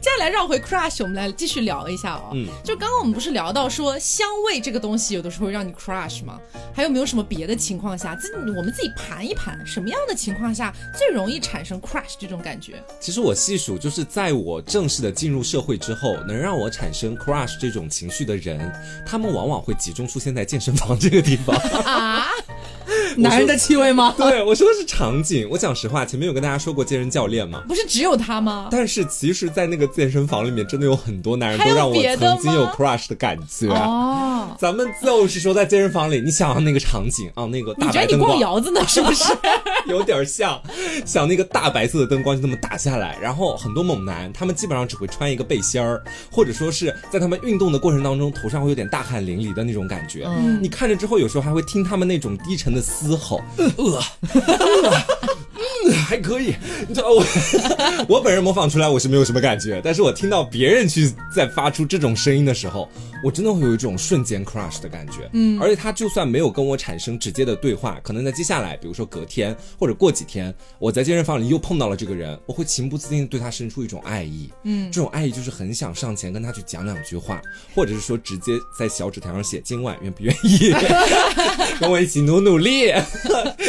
[0.00, 2.30] 接下来绕回 crush，我们来继续聊一下哦。
[2.34, 6.38] 嗯，就刚刚我们不是聊到说香味这个东西有的时候会让你 crush 吗？
[6.74, 12.82] 还有没有什么别的情况下，自我们自己盘一盘，什么样的情况下最容易产生 crush 这种感觉？
[13.00, 18.72] 其实我细数，就是在我正式的进入社会之后，能让我产生 crush 这种情绪的人，
[19.04, 22.26] 他们往往会集中出现在健身房这个地方啊。
[23.18, 24.14] 男人的气味吗？
[24.18, 25.48] 对，我说的是场景。
[25.50, 27.62] 我讲实话，前面有跟大家说过健身教练吗？
[27.68, 28.68] 不是只有他吗？
[28.70, 33.68] 但是其实，在那个健身房里面，真的有很多男人都让我曾经有 crush 的感觉。
[33.68, 39.24] 哦，咱们就是说，在健身房里，你想那个场景啊，那个大白灯光，摇子呢，是不是？
[39.86, 40.60] 有点像，
[41.04, 50.24] 想那个大白色的灯光就那么打下来，然后很多猛男，他们基本上只会穿一个背心儿，或者说是在他们运动的过程当中，头上会有点大汗淋漓的那种感觉。
[50.26, 53.40] 嗯，你看着之后，有时候还会听他们那种低沉的嘶吼。
[53.56, 54.02] 呃， 嗯，
[56.06, 56.54] 还可以。
[56.88, 57.24] 你知道我，
[58.08, 62.88] 我本人模仿出来我是没有什么感觉，但是我听到别人去在发出这种声音的时候，
[63.22, 65.28] 我真的会有一种瞬间 crush 的感觉。
[65.32, 74.50] 嗯，而且他就算没有跟我产生直接的对话，可能在接下来，比如说隔天或者过几天，我在健身房里又碰到了这个人，我会情不自禁对他生出一种爱意。
[74.64, 77.40] 嗯，这种爱意就是很想上前跟他去讲两句话，
[77.74, 80.72] 或者是说直接在小纸条上写今晚愿不愿意
[81.80, 82.92] 跟我一起努努力。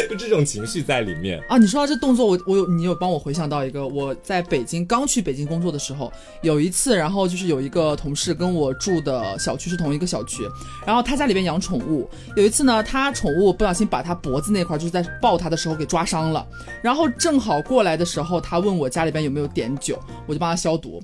[0.08, 1.56] 就这种情绪在里面啊！
[1.56, 10.42] 你说到这动作，我我有你有帮我回想到一个，我在北京刚去北京工作的时候，有一次，然后就是有一个同事跟我住的小区是同一个小区，
[10.86, 16.46] 然后他家里边养宠物，有一次呢，他宠物不小心把他脖子那块就是在抱他的时候给抓伤了，
[16.82, 21.02] 然后正好过来的时候，他问我家里边有没有碘酒，我就帮他消毒，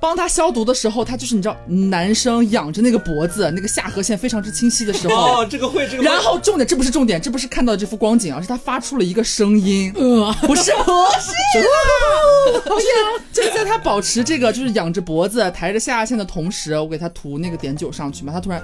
[0.00, 11.28] 帮他消毒的时候，他就是你知道，男生仰着那个脖子，那个下颌线非常之清晰的时候，哦，这个会这个，然后重点这不是重点，这不是看到这幅光景啊，是他发出了一个声音，呃，不是，不是，
[12.64, 12.86] 不是，
[13.30, 18.62] 就是在他保持这个就是仰着脖子抬着下颚线的同时，我给他涂那个碘酒上去嘛，他突然，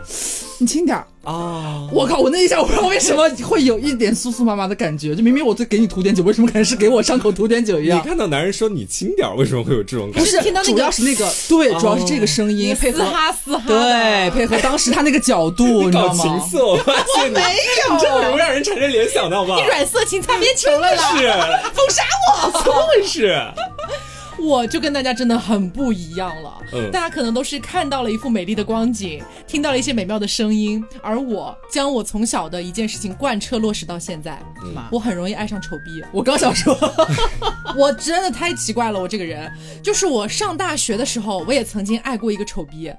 [0.58, 1.86] 你轻点啊！
[1.92, 7.98] 我靠，我那一下我不知道为什么会有一点酥酥麻麻的感觉，就明明我在给你涂碘酒，为什么感觉是给我伤口涂碘酒一样？
[8.02, 10.20] 你看到男人说你轻点，为什么会有这种感觉？
[10.20, 16.22] 不是，听到主要是那个，对，主要是这个声音配合哈嘶哈，对，配合当时他那个角度，你知道吗？
[16.22, 16.76] 情色，我
[17.30, 19.60] 没有，你这么容易让人产生联想的好不好？
[19.60, 21.18] 你软色情擦边球了啦！
[21.18, 21.26] 是
[21.72, 23.34] 封杀我，怎么回事？
[24.36, 26.58] 我就跟大家真的很不一样了。
[26.72, 34.42] 嗯，大家可能都是看到了一幅美丽的光景，听到了一些美妙的声音，而我将我从小的一件事情贯彻落实到现在。
[34.64, 36.04] 嗯，我很容易爱上丑逼。
[36.12, 36.76] 我刚想说，
[37.76, 39.00] 我真的太奇怪了。
[39.00, 39.50] 我这个人，
[39.82, 42.92] 就是我上大学的时候，我也曾经爱过一个丑逼。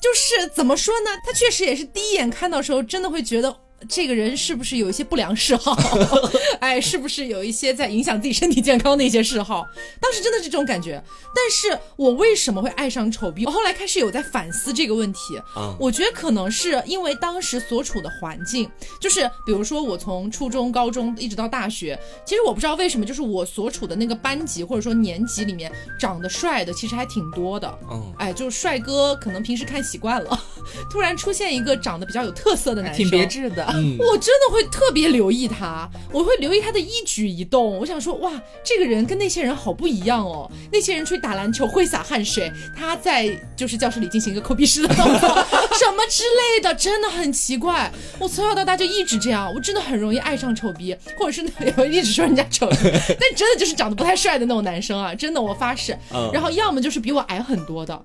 [0.00, 1.10] 就是怎么说呢？
[1.24, 3.56] 他确实也是第一眼看到时候，真的会觉得。
[3.88, 5.76] 这个人是不是有一些不良嗜好？
[6.60, 9.64] 哎，是不是有一些在影响自己身体健康的一些嗜好？
[10.00, 11.02] 当时真的是这种感觉。
[11.34, 13.44] 但是我为什么会爱上丑逼？
[13.44, 15.40] 我后来开始有在反思这个问题。
[15.56, 18.70] 嗯，我觉得可能是因为当时所处的环境，
[19.00, 27.78] 就是比如说我从初中、高中一直到大学，其实我不知道为什么，就是我所处的那个班级或者说年级里面，长得帅的其实还挺多的。
[27.90, 30.40] 嗯，哎，就是帅哥，可能平时看习惯了，
[30.90, 33.73] 突然出现一个长得比较有特色的男生，挺别致的。
[33.98, 37.78] 我真的会特别留意他，我会留意他的一举一动。
[37.78, 38.32] 我想说，哇，
[38.62, 40.50] 这个人跟那些人好不一样哦。
[40.72, 45.28] 那些人出去打篮球会洒汗水，他在就是教室里进行一个抠鼻屎的动作，
[45.78, 47.90] 什么之类的，真的很奇怪。
[48.18, 51.42] 我从小到大就一直这样，我真的很容易爱上丑逼，或者是
[51.90, 55.96] 一直说人家丑，但真的就是长得不太帅的那种男生啊，真的我发誓。
[56.32, 58.02] 然后要么就是比我矮很多的。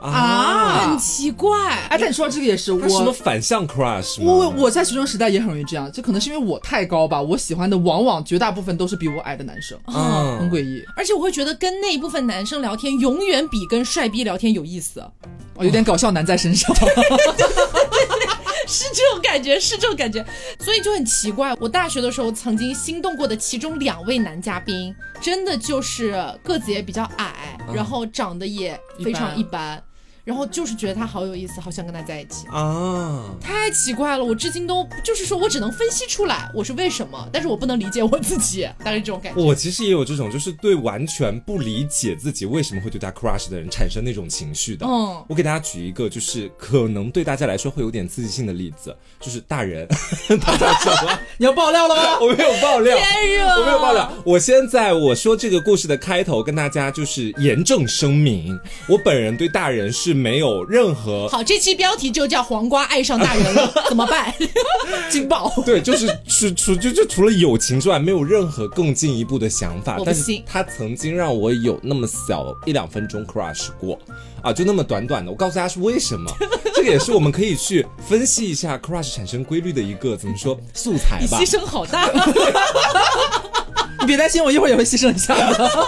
[0.00, 1.58] 啊，很奇怪。
[1.88, 4.22] 哎，但你说这个也是，我什么反向 crush？
[4.22, 10.84] 我我在学生时代也很容易这样，就可能是因为我太高吧，我喜欢的往往绝大部分都是比我矮的男生，嗯，很诡异。
[10.96, 15.00] 而且我会觉得跟那一部分男生聊天，永远比跟帅逼聊天有意思。
[15.00, 16.74] 哦，有点搞笑男在身上，
[18.66, 20.24] 是这种感觉，是这种感觉，
[20.60, 21.56] 所以就很奇怪。
[21.58, 29.82] 我大学的时候曾经心动过的其中两位男嘉宾，真的就是个子也比较矮，然后长得也非常一般。
[30.28, 33.34] 然后就是觉得他好有意思，好想跟他在一起啊！
[33.40, 39.40] 太太奇怪了，我至今都就是说我只能分析出来我是为什么，但是我不能理解我自己，大概这种感觉。
[39.40, 44.84] 我其实也有这种，就是对完全不理解自己为什么会对他 crush 的人产生那种情绪的。
[44.86, 49.88] 嗯，我给大家举一个，就是可能对大家来说会有点刺激性的例子，就是大人，
[50.44, 51.18] 大家知道吗？
[51.38, 52.18] 你要爆料了吗？
[52.20, 52.98] 我没有爆料，
[53.58, 54.12] 我没有爆料。
[54.26, 61.42] 我先在我说这个故事的开头跟大家就是严正声明，我本人对大人是没有任何好。
[61.42, 64.34] 这期标题就叫黄瓜爱上大人了， 怎么办？
[65.10, 65.50] 惊爆！
[65.64, 69.98] 对，就是除除就就除了友情之外，没有任何更进一步的想法。
[70.04, 73.98] 但是他曾经让我有那么小一两分钟 crush 过
[74.42, 75.30] 啊，就那么短短的。
[75.30, 76.30] 我告诉大家是为什么，
[76.74, 81.38] 这个也是我们可以去分析一下 crush 产生规律的一个怎么说素材吧。
[81.38, 82.10] 牺牲好大，
[84.00, 85.86] 你别担心，我一会儿也会牺牲一下的，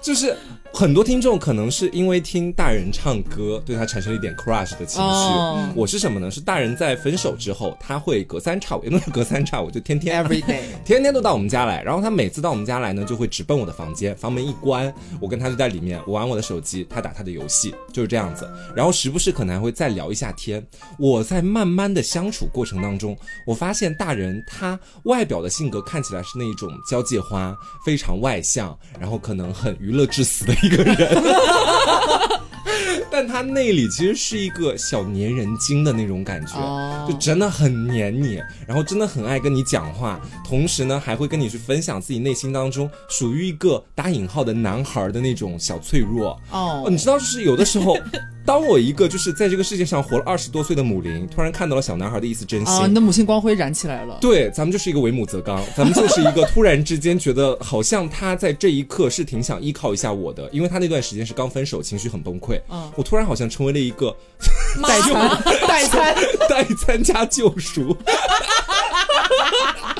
[0.00, 0.36] 就是。
[0.74, 5.72] 很多听众可能是因为听大人唱歌，对他产生了一点 crush 的情绪。
[5.76, 6.28] 我是什么呢？
[6.28, 11.80] 是大人在分手之后，他会隔三差五，也不是隔三差五，就天天 every day， 天天都到我们家来。
[11.84, 18.50] 然后他每次到我们家来呢，就会直奔我的房间，房门一关，我跟他就在里面，我玩我的手机，他打他的游戏，就是这样子。
[18.74, 20.60] 然后时不时可能还会再聊一下天。
[20.98, 23.16] 我在慢慢的相处过程当中，
[23.46, 27.56] 我发现大人他外表的性格看起来是那一种交际花，
[27.86, 30.63] 非常外向，然后可能很娱乐至死的。
[30.64, 30.96] 一个人，
[33.10, 36.54] 但他内里其实是一个小粘人精的那种感觉，
[37.06, 46.40] 就真的很黏你，然后真的很爱跟你讲话，同时呢还会跟你去分享自己内心当中属于一个打引号的男孩的那种小脆弱。
[46.50, 47.96] 哦，你知道就是有的时候。
[48.46, 54.18] 当我一个就是在这个世界上活了二十多岁的母灵，突然看到了小男孩的一丝真心，你的母性光辉燃起来了。
[54.20, 62.60] 对，咱们就是一个为母则刚，咱们就是一个突然之间觉得好像他在这一刻是挺想依靠一下我的，因为他那段时间是刚分手，情绪很崩溃。
[62.68, 64.14] 嗯，我突然好像成为了一个
[64.82, 66.14] 代餐代餐
[66.48, 67.96] 代餐加救赎。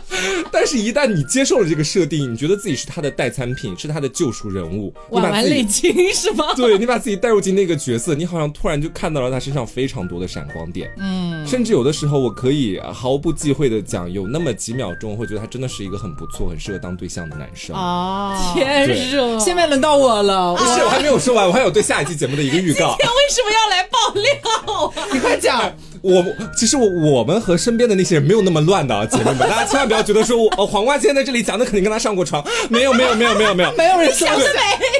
[0.51, 6.53] 但是，一旦你接受了这个设定，你觉得自己是他的代餐品，是他的救赎人物，晚完泪经是吗？
[6.57, 10.91] 对，你把自己带入进那个角色，你好像突然就看到了他身上非常多的闪光点。
[10.99, 17.75] 嗯，甚至有的时候，我可以毫不忌讳的讲，有那么几秒钟，会觉得他真的是一个很不错、很适合当对象的男生。
[17.75, 19.39] 啊，天热！
[19.39, 22.97] 现在轮到我了，不是，我还没有说完，我还有对下一期节目的一个预告。
[22.99, 24.95] 今天为什么要来爆料？
[25.13, 25.75] 你快讲。
[26.05, 26.23] 我
[26.55, 34.45] 其实我我们和身边的那些人没有那么乱的啊，姐妹们， 大家千万不要觉得说，我黄瓜今天在这里讲的肯定跟他上过床，没有没有没有没有没有没有人相信。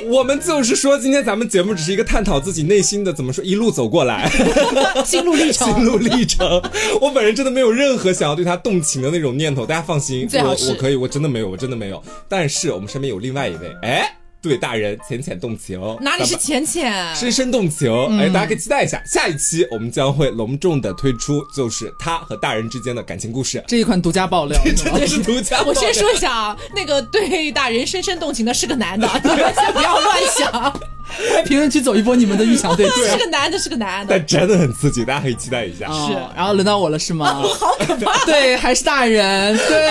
[0.09, 4.31] 我们就是说，今天咱们节目只是一个探讨自己内心的怎么说一路走过来，
[5.05, 6.63] 心路历程，心路历程。
[7.03, 12.03] 我本人真的没有任何想要对他动情的那种念头，大家放心，我我可以，我真的没有，我真的没有。
[12.31, 14.11] 但是我们身边有另外一位，哎。
[14.49, 17.91] 对大人浅浅动情，哪里是浅浅，深深动情。
[18.19, 23.63] 哎，大家可以期待一下，下一期我们将会隆重的推出，就是他和大人之间的感情故事。
[23.67, 25.63] 这一款独家爆料， 真的是独家。
[25.63, 30.81] 我先说一下啊，那个对大人深深动情的是个男的， 你们先不要乱想。
[31.45, 35.87] 评论区走一波你们的预想对 是个男的，是个男的，但真的很刺激，大家可以期待一下。
[35.87, 37.43] 是，然后轮到我了，是吗？
[37.43, 38.19] 好可怕。
[38.27, 39.57] 对，还是大人。
[39.69, 39.91] 对，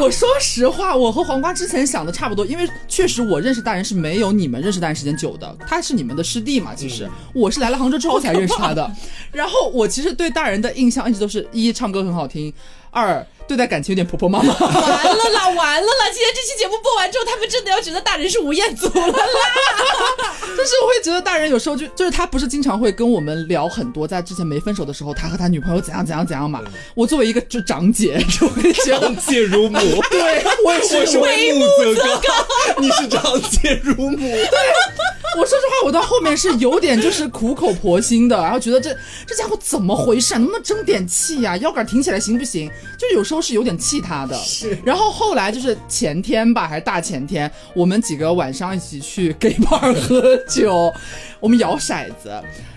[0.00, 6.74] 我说实话，我和黄瓜之前想的差不多，因为确实我认识大人是没有你们认识大人时间久的，他是你们的师弟嘛。
[6.74, 8.90] 其实我是来了杭州之后才认识他的。
[9.30, 12.52] 然后我其实对大人的印象一直都是一唱歌很好听，
[12.94, 13.26] 二。
[13.46, 16.08] 对待感情有点婆婆妈妈，完了啦，完了啦！
[16.10, 19.12] 今天这期节目播完之后，他们真的要觉得大人是吴彦祖了啦。
[20.56, 26.62] 就是我会觉得大人有时候就就是他不是经常会跟我们聊很多，在之前没分手的时候，他和他女朋友怎样怎样怎样嘛。
[26.94, 29.78] 我作为一个就长姐，就会长姐如母，
[30.10, 32.46] 对，我也是为母则刚，
[32.80, 34.48] 你是长姐如母，对。
[35.36, 40.34] 我说实话，我到后面是有点就是苦口婆心的，然后觉得这这家伙怎么回事？
[40.34, 41.56] 能不能争点气呀？
[41.56, 42.70] 腰杆挺起来行不行？
[42.98, 44.36] 就有时候是有点气他的。
[44.36, 44.78] 是。
[44.84, 50.92] 然后后来就是前天吧，还是大前天，我们几个晚上一起去 gay bar 喝酒，
[51.40, 52.30] 我们摇骰子。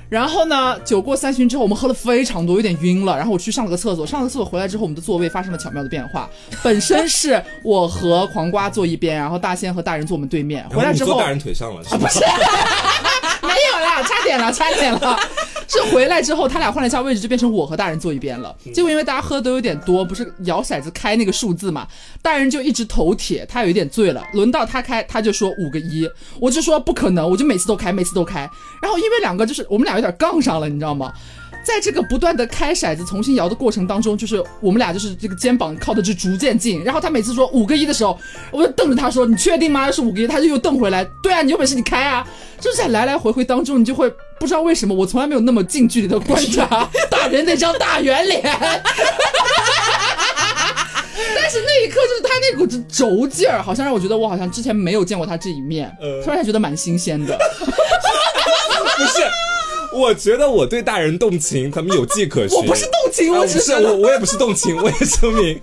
[0.10, 3.18] 然后呢，酒过三巡之后，我们喝了非常多，有点晕了。
[3.18, 6.30] 然后我去上了个厕所，上了厕所回来之后，我们的座位发生了巧妙的变化。
[6.64, 10.68] 本身是我和黄瓜坐一边，然后大仙和大人坐我们对面。
[10.70, 12.20] 回来之后，坐大人腿上了，不是？
[13.42, 15.20] 没有啦，差点了，差点了。
[15.68, 18.56] 是回来之后，他俩换了一下位置，就变成我和大人坐一边了。
[18.74, 21.88] 结果因为大家喝的都有点多，不是摇骰子开那个数字嘛，
[22.22, 24.24] 大人就一直投铁，他有一点醉了。
[24.34, 26.10] 轮到他开，他就说五个一，
[26.40, 28.50] 我就说不可能，我就每次都开，每次都开。
[28.82, 31.12] 然后因为两个就是我们俩有点杠上了，你知道吗？
[31.68, 36.82] 在这个不断的开骰子、重新摇的过程当中，就是我们俩就是这个肩膀靠的就逐渐近。
[36.82, 38.18] 然后他每次说五个一的时候，
[38.52, 39.92] 我就瞪着他说：“你确定吗？
[39.92, 42.26] 是五个一？”他就又瞪回来：“对啊，你有本事你开啊！”
[42.62, 44.10] 就是在来来回回当中，你就会
[44.40, 48.42] 不知道为什么，我从来没有那么近距离的观察大人那张大圆脸。
[51.36, 55.94] 但是那一刻，就是他那股子轴劲儿，好像让我觉得我好像之前没有见过他这一面，
[56.24, 57.38] 突然觉得蛮新鲜的。
[58.98, 59.47] 不是。
[59.98, 62.56] 我觉得我对大人动情，他们有迹可循。
[62.58, 65.60] 我不是动情，我只是我我也不是动情， 我也声明，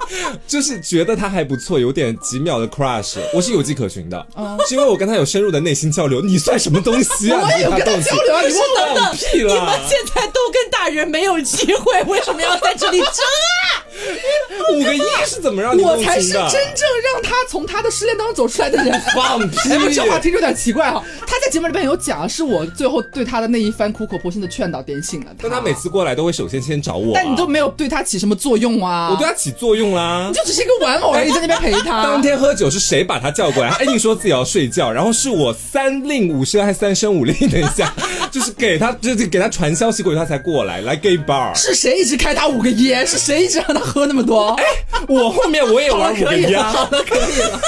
[0.47, 4.27] 就是觉得他还不错，有点几秒的 crush，我是有迹可循的，
[4.69, 6.21] 是因为我跟他有深入的内心交流。
[6.21, 7.41] 你算什么东西啊？
[7.43, 8.43] 我也有跟他交流啊！
[8.43, 9.55] 你放屁了！
[9.55, 13.85] 你们现在都跟大人没有机会，为什么要在这里争啊？
[14.75, 19.01] 五个亿是怎么让你我才是真正让他从他的失恋当中走出来的人。
[19.15, 19.95] 放屁！
[19.95, 21.03] 这话听着有点奇怪哈。
[21.27, 25.37] 他在节目里边有讲，是我最后对他的那一番苦口婆心的劝导点醒了他。
[25.43, 29.11] 但他每次过来都会首先先找我，但你都没有对他起什么作用啊？
[29.11, 32.03] 我对他起作用啦，你就只是一个玩偶而已，在那边陪他。
[32.03, 33.69] 当天喝酒是谁把他叫过来？
[33.77, 37.93] 他硬说自己要睡觉，然后是我三令五申还三申五令，等一下，
[38.33, 41.55] 就是给他，就是给他传消息过去，他才过来来 gay bar。
[41.55, 43.07] 是谁一直开他五个烟？
[43.07, 44.49] 是谁一直让他喝那么多？
[44.55, 44.65] 哎
[45.07, 46.63] 我后面我也玩五个烟。
[46.63, 47.61] 好了，可以了，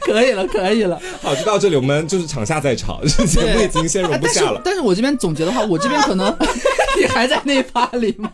[0.00, 1.00] 可以了，可以了。
[1.20, 4.60] 好，就到这里，我们就是场下再吵，节目已经先容不下了。
[4.64, 6.36] 但是我这边总结的话，我这边可能
[6.98, 8.30] 你还在那趴里吗？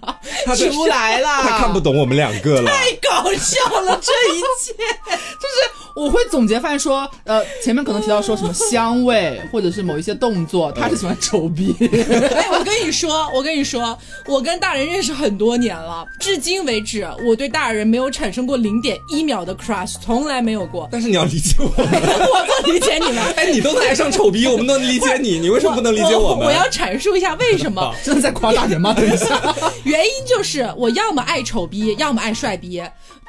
[0.56, 4.72] 出来了，他看不懂我们两个了，太搞笑了，这一切。
[5.38, 11.74] 就是我会总结发现说，呃，前面可能提到说什么香味，或者是某一些动作，他是喜欢丑逼。
[11.80, 20.86] 哎，我跟你说，我跟你说，我跟大人认识很多年了，至今为止，我对大人没有产生过零点一秒的 crush，从来没有过。
[20.92, 23.24] 但是你要理解我，我不理解你们。
[23.34, 26.46] 哎，你都爱上丑逼，我们能理解你，你为什么不能理解我们？
[26.46, 27.94] 我要阐述一下为什么。
[28.04, 28.92] 真的在夸大人吗？
[28.92, 29.40] 等一下，
[29.84, 32.82] 原因就是我要么爱丑逼，要么爱帅逼，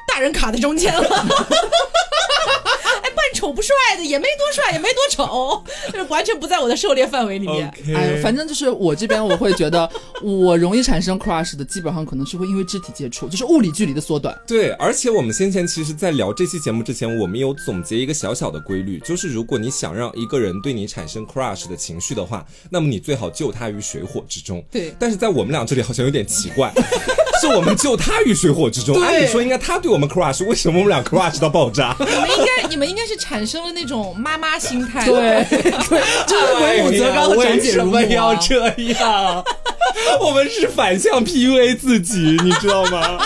[0.06, 1.26] 大人卡在中间了。
[3.38, 5.62] 丑不帅的也没多帅，也没多丑，
[5.92, 7.72] 就是完全不在我的狩猎范围里面。
[7.94, 9.88] 哎，反正就是我这边，我会觉得
[10.20, 14.36] 我容易产生 crush 的，基本上可能是会因为肢体接触，就是物理距离的缩短。
[14.44, 24.60] 对，而且我们先前其实，在聊这期节目之前，我们有总结一个小小的规律，就是如果你想让一个人对你产生 crush 的情绪的话，那么你最好救他于水火之中。
[24.68, 26.72] 对，但是在我们俩这里好像有点奇怪。
[27.40, 31.94] 是我们救他于水火之中，按理说应该他对我们 crush，为什么我们俩 crush 到爆炸？
[31.98, 38.68] 你们应该，你们应该是产生了那种妈妈心态，对，对就是鬼谷则刚和长姐如母要这
[38.98, 39.44] 样，
[40.20, 43.18] 我们是反向 PUA 自己，你知道吗？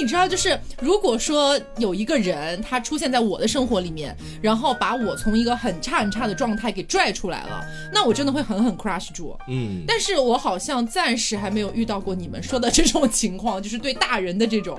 [0.00, 9.36] 你知道，就是如果说有一个人他出现在我的生活里面，然后把我从一个很差很差的状态给拽出来了，那我真的会狠狠 crush 住。
[9.48, 14.78] 嗯，但是我好像暂时还没有遇到过你们说的这种情况，就是对大人的这种。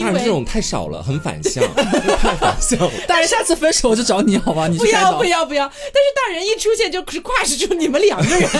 [0.00, 1.62] 大人这种太少了，很反向，
[2.20, 2.90] 太反向了。
[3.06, 4.66] 大人下次分手我就找你好吧？
[4.68, 5.66] 你不要不要不要！
[5.68, 8.48] 但是大人一出现就是跨时住你们两个人，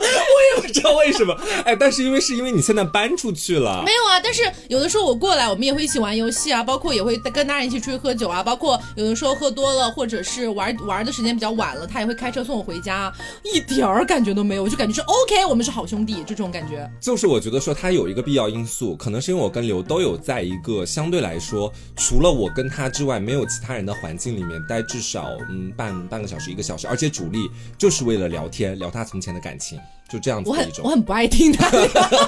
[0.00, 1.36] 我也不知道为什么。
[1.64, 4.20] 哎，但是因为是因为你现在搬出去了，没有啊。
[4.22, 16.90] 但是有的时候我过来，我们也会一起玩游戏啊，包括也会跟大人一起出去喝酒啊，包括有的时候喝多了或者是玩玩的时间比较晚了，他也会开车送我回家，一点儿感觉都没有，我就感觉是 OK，我们是好兄弟，就这种感觉。
[17.00, 19.51] 就是我觉得说他有一个必要因素，可能是因为我。
[19.52, 29.78] 跟刘都有在一个相对来说，除了我跟他之外，没有其他人的环境里面待至少嗯半半个小时一个小时，而且主力就是为了聊天，聊他从前的感情。
[30.10, 31.70] 就这样子的一种，我很不爱听他，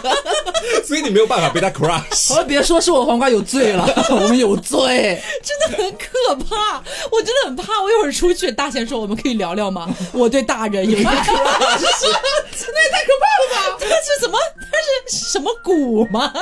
[0.89, 2.43] 所以你没有办法被他 crush。
[2.45, 7.83] 别说是我黄瓜有罪了，我们有罪， 真的很可怕，我真的很怕。
[7.83, 9.87] 我一会儿出去，大贤说我们可以聊聊吗？
[10.15, 11.29] 我对大人有一个 crush，
[12.73, 13.77] 那也太可怕了吧？
[13.81, 14.39] 他是怎么？
[14.57, 14.79] 他
[15.11, 16.33] 是什么蛊吗？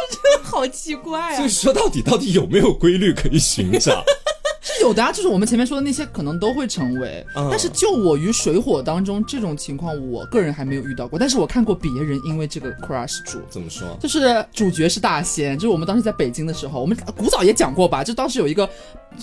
[0.10, 1.36] 真的好奇怪啊！
[1.36, 4.04] 所以说到底，到底有没有规律可以寻找？
[4.60, 11.18] 是有的啊，就是我们前面说的那些可能都会成为，但是救我于水火当中这种情况，我个人还没有遇到过。
[11.18, 13.96] 但是我看过别人因为这个 crush 主，怎么说？
[13.98, 18.68] 就是主角是大仙，就是我们当时在北京的时候，我们古早也讲过吧，就当时有一个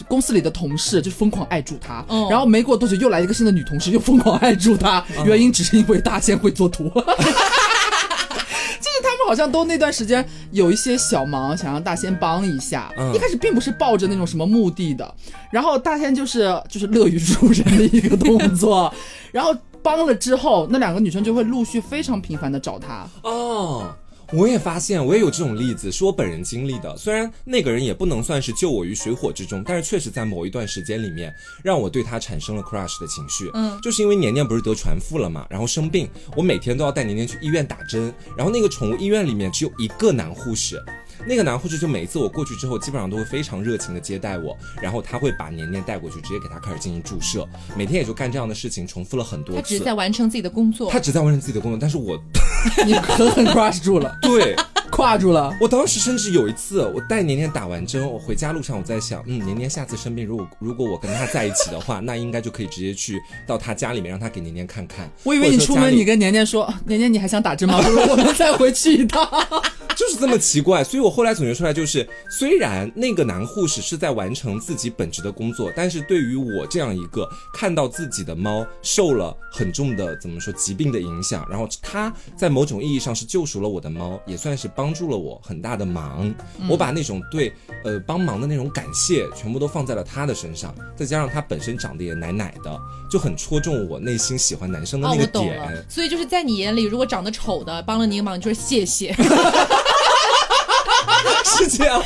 [0.08, 6.92] 公司里的同事就疯狂爱住他，然后没过多久又来一个新的女同事又疯狂爱住他，原因只是因为大仙会做图。
[9.26, 12.92] 好像都那段时间有一些小忙，想让大仙帮一下。
[13.14, 15.16] 一开始并不是抱着那种什么目的的，
[15.52, 18.94] 然后大仙就是就是乐于助人的一个动作，
[19.32, 23.08] 然后帮了之后，那两个女生就会陆续非常频繁的找他。
[23.24, 23.94] 哦。
[24.34, 26.96] 我也发现，我也有这种例子，是我本人经历的。
[26.98, 33.50] 虽然那个人也不能算是救我于水火之中，但是确实在某一段时间里面，让我对他产生了 crush 的情绪。
[33.54, 40.82] 嗯，就是因为年年不是得传腹了嘛，然后生病，我每天都要带年年去医院打针，然后那个宠物医院里面只有一个男护士。
[41.28, 47.48] 那个男护士就每一次我过去之后，基本上都会非常热情的接待我，然后他会把年年带过去，直接给他开始进行注射，
[47.78, 49.62] 每天也就干这样的事情，重复了很多次。
[49.62, 52.20] 他只是在完成自己的工作，他只在完成自己的工作，但是我，
[52.86, 54.56] 你狠狠 crush 住了， 对。
[54.92, 55.54] 跨住了。
[55.60, 65.12] 我当时甚至有一次，我带年年打完针，我回家路上我在想，嗯，年年下次生病，如果如果我跟他在一起的话，那应该就可以直接去到他家里面，让他给年年看看。
[65.24, 67.78] 我以为你出门，你跟年年说，年年你还想打针吗？
[68.10, 69.28] 我们再回去一趟。
[69.96, 86.34] 就是这么奇怪，所以我后来总结出来就是，虽然那个男护士是在完成自己本职的工作，但是对于我这样一个看到自己的猫受了很重的怎么说疾病的影响，然后他在某种意义上是救赎了我的猫，也算是帮助了我很大的忙。
[86.70, 92.80] 我把那种对呃帮忙的那种感谢全部都放在了他的身上，再加上他本身长得也奶奶的，
[93.10, 95.86] 就很戳中我内心喜欢男生的那个点。
[95.90, 99.16] 所以就是在你眼里，如果长得丑的帮了你一忙，就是谢谢。
[101.70, 102.02] 是这样，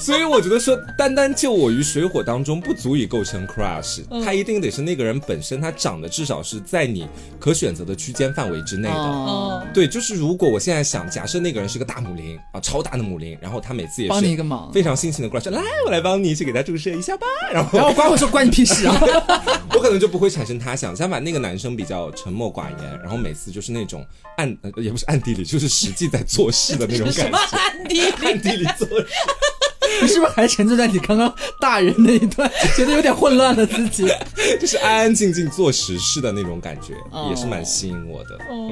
[0.00, 7.06] 所以我觉得说，单单救我于水火当中不足以构成 crush，他一定得是那个人本身，他长得至少是在你
[7.38, 9.66] 可选择的区间范围之内的。
[9.74, 17.26] 对，就是如果我现在想，假设那个人是个大母灵啊，超大的母灵，然后他每次也是帮你一个忙，非常辛勤的过来说，来，我来帮你去给他注射一下吧。
[17.52, 19.00] 然后，然后关我说关你屁事啊！
[19.74, 20.94] 我可能就不会产生他想。
[20.94, 24.04] 相反，那个男生比较沉默寡言，然后每次就是那种
[24.36, 27.22] 暗，也不是暗地里，就是实际在做事的那种感觉。
[27.22, 28.66] 什么暗地暗地里？
[30.02, 34.06] 你是不是还沉醉在你刚刚大人那一段，觉得有点混乱了自己？
[34.60, 36.94] 就是安安静静做实事的那种感觉，
[37.30, 38.38] 也是蛮吸引我的。
[38.50, 38.70] 嗯。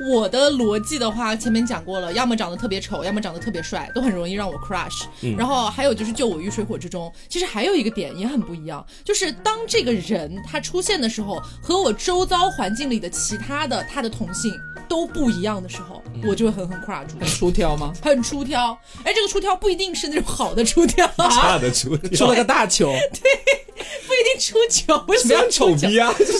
[0.00, 5.04] 我的逻辑的话，前面讲过了，要么长得特别丑，要么长得特别帅，都很容易让我 crush。
[5.36, 7.12] 然后还有就是救我于水火之中。
[7.28, 14.52] 其实还有一个点也很不一样，就是当这个人他出现的时候，和我周遭环境里的其他的他的同性
[14.88, 17.18] 都不一样的时候，我就会狠狠 crush 住。
[17.18, 17.92] 很出挑吗？
[18.02, 18.78] 很出挑。
[19.04, 22.92] 哎，这个出挑不一定是那种好的出挑， 差的出挑，出了个大球。
[23.12, 23.58] 对。
[23.78, 26.10] 不一定出球，为什么要丑逼啊？
[26.16, 26.38] 不是，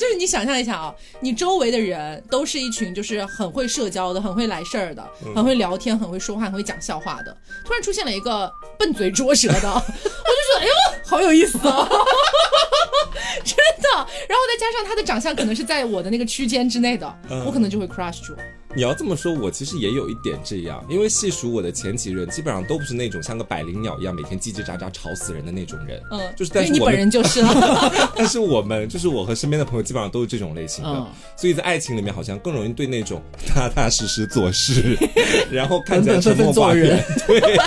[0.00, 7.36] 就是你想象一下啊，你周围的人都是一群就是很会社交的、很会来事儿的、很会聊天、很会说话、很会讲笑话的，
[7.66, 10.72] 突然出现了一个笨嘴拙舌的， 我就觉得哎呦，
[11.04, 11.86] 好有意思啊，
[13.44, 14.06] 真的。
[14.26, 18.34] 然后再加上他的长相可能是在我的那个区间之内的，我可能就会 crush 住。
[18.74, 26.00] 你要这么说，我其实也有一点这样，因为细数我的前几任，基本上都不是那种像个百灵鸟一样每天叽叽喳喳吵死人的那种人。
[26.12, 28.10] 嗯，就是，但是你本人就是了。
[28.14, 31.06] 但是我们就是我和身边的朋友基本上都是这种类型的，
[31.36, 34.96] 所以在爱情里面好像更容易对那种踏踏实实做事，
[35.50, 37.58] 然后看起来沉默寡言， 对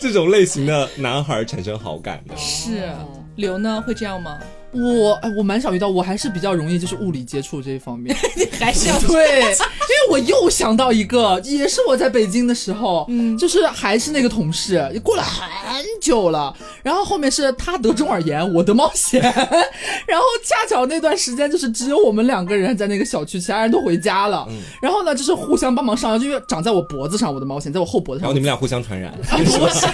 [0.00, 2.36] 这种类型的男孩产生好感的。
[2.36, 2.90] 是
[3.36, 3.82] 刘呢？
[3.86, 4.38] 会这样吗？
[4.74, 19.22] 我哎，我蛮少遇到，我还是比较容易就是物理接触这一方面， 你还是要对，因为我又想到一个，也是我在北京的时候，嗯，就是还是那个同事，也过了很久了，然后后面是他得中耳炎，我得冒险，
[20.06, 24.46] 然后恰巧那段时间就是只有我们两个人在那个小区，其他人都回家了，
[24.82, 29.86] 然后呢就是互相帮忙上药，就因为长在我脖子上，我的毛线在我后脖子上，然后你们俩互相传染，不是，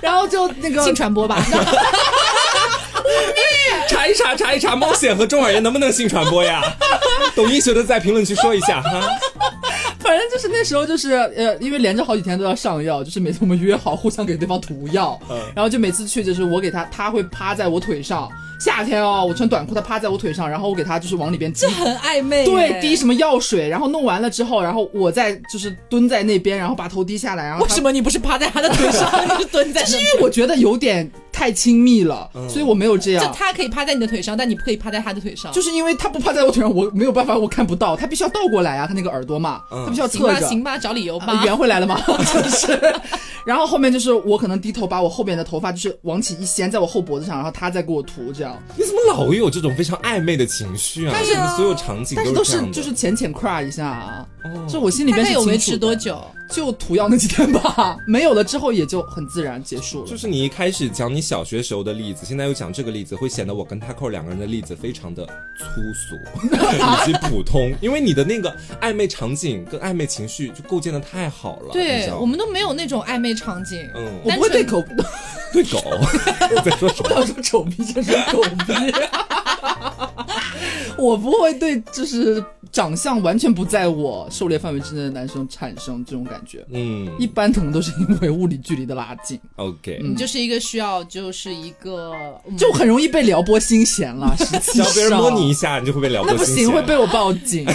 [0.00, 1.44] 然后就那个 性传播吧。
[3.88, 6.62] 查一查，查一查，猫藓和中耳炎能不能性传播呀？
[7.34, 9.08] 懂医学的在评论区说一下哈。
[10.00, 15.18] 反正就是那时候，就是呃，因为连着好几天都要上药，就是每次我们约好互相给对方涂药，
[15.54, 18.30] 然后就每次去就是我给他，他会趴在我腿上。
[18.64, 22.46] 夏天哦，我穿短裤，他趴在我腿上，然后我给他就是往里边滴，这很暧昧。
[22.46, 29.82] 对，滴什么药水，然后弄完了之后，然后我再就是蹲在那边，然后把头低下来，然后为什么你不是趴在他的腿上， 你是蹲在？
[29.82, 33.24] 就是因为我觉得有点太亲密了，所以我没有这样。
[33.24, 35.52] 就他可以趴在你的腿上，但你不可以趴在他的腿上。
[35.52, 40.48] 就是因为他不趴在我腿上，我没有办法，我看不到，他必须要倒过来啊，他那个耳朵嘛，他必须要侧着。
[40.48, 41.42] 行吧，找理由吧。
[41.44, 42.00] 圆回来了吗？
[42.06, 42.94] 就 是。
[43.44, 48.53] 然后后面就是我可能低头把我后边的头发就是往起一掀，在我后脖子上，然后他再给我涂，这样。
[48.76, 51.12] 你怎么老有这种非常暧昧的情绪啊？
[51.14, 54.26] 但是所有场景都是就是浅浅 cry 一下啊。
[54.44, 54.66] 哦。
[54.68, 56.22] 就我心里边是有维持多久？
[56.50, 60.06] 就涂药那几天吧，没有了之后也就很自然结束了。
[60.06, 65.64] 就是你一开始讲你小学时候的例子，现在又讲这个例子，会显得我跟 Taco 两个人的例子非常的粗
[65.94, 66.14] 俗
[66.54, 71.72] 以及普通，因为你的那个暧昧场景跟暧昧情绪就构建的太好了。
[71.72, 73.88] 对，我们都没有那种暧昧场景。
[73.94, 74.04] 嗯。
[74.22, 74.84] 我不会 对狗，
[75.52, 75.80] 对狗
[76.62, 77.10] 在说什么？
[77.10, 78.74] 要说丑逼就是狗逼。
[80.98, 82.42] 我不会对就是
[82.74, 86.66] 长相完全不在我狩猎范围之内的男生产生这种感觉。
[86.72, 89.38] 嗯，一般可能都是因为物理距离的拉近。
[89.54, 92.12] OK，你就是一个需要，就是一个
[92.58, 94.34] 就很容易被撩拨心弦了。
[94.60, 96.32] 只要 别人摸你一下，你就会被撩拨。
[96.32, 97.64] 那不行，会被我报警。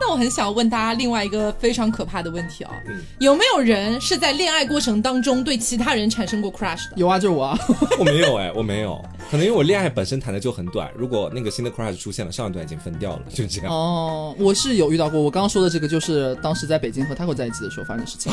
[0.00, 2.70] 那我很想问大家另外一个非常可怕的问题哦，
[3.18, 6.92] 有没有人是在恋爱过程当中对其他人产生过 crush 的？
[6.96, 7.58] 有啊，就是我啊。
[7.98, 13.72] 我没有哎，我没有，可能因为我恋爱本身谈的就很短，如果那个新的 crush 出现了，上一段已经分掉了，就这样。
[13.72, 18.32] 哦，我是有遇到过，我刚刚说的这个就是当时在北京和 Taco 在一起的时候发生的事情。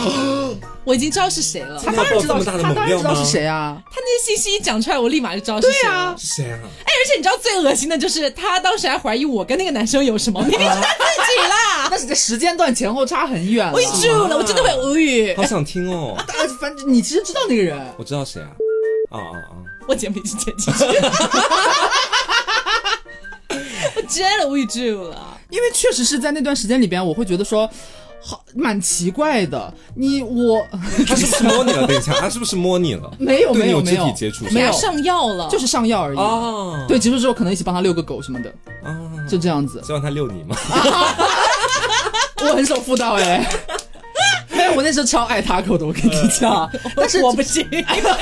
[0.83, 3.81] 我已经知道是谁了，他当然知道，他当然知道是谁啊？
[3.89, 6.15] 他那些信息一讲出来，我立马就知道是谁了。
[6.17, 6.59] 是谁啊？
[6.61, 11.54] 哎，而且你知道最恶心的就是他当时还怀疑我跟那个男生有什么，明明是他自己啦。
[11.89, 13.73] 但是这时间段前后差很远了。
[13.73, 15.35] 我已住了，我真的会无语。
[15.35, 16.15] 好想听哦。
[16.17, 16.25] 啊，
[16.59, 18.49] 反正你其实知道那个人，我知道谁啊？
[19.11, 19.55] 啊啊啊！
[19.87, 20.83] 我节目已经剪进去，
[23.95, 24.79] 我真的无语住
[25.09, 25.37] 了。
[25.49, 27.69] 因为确实是在那段时间里边，我会觉得说。
[28.27, 29.71] 好，蛮奇怪的。
[29.93, 30.59] 你我
[31.05, 31.85] 他是不是摸你了？
[31.85, 33.11] 等一下，他是不是摸你了？
[33.19, 36.17] 没有，没有，没有体接触，没有上药了，就是上药而已。
[36.17, 38.49] 哦，对，结束之后可能一起帮他遛个狗什么的，
[38.83, 39.79] 哦，就这样子。
[39.85, 40.55] 希望他遛你吗？
[42.49, 43.45] 我很守妇道哎。
[44.49, 46.69] 没有，我那时候超爱他口的，我跟你讲。
[46.95, 47.67] 但是我不行，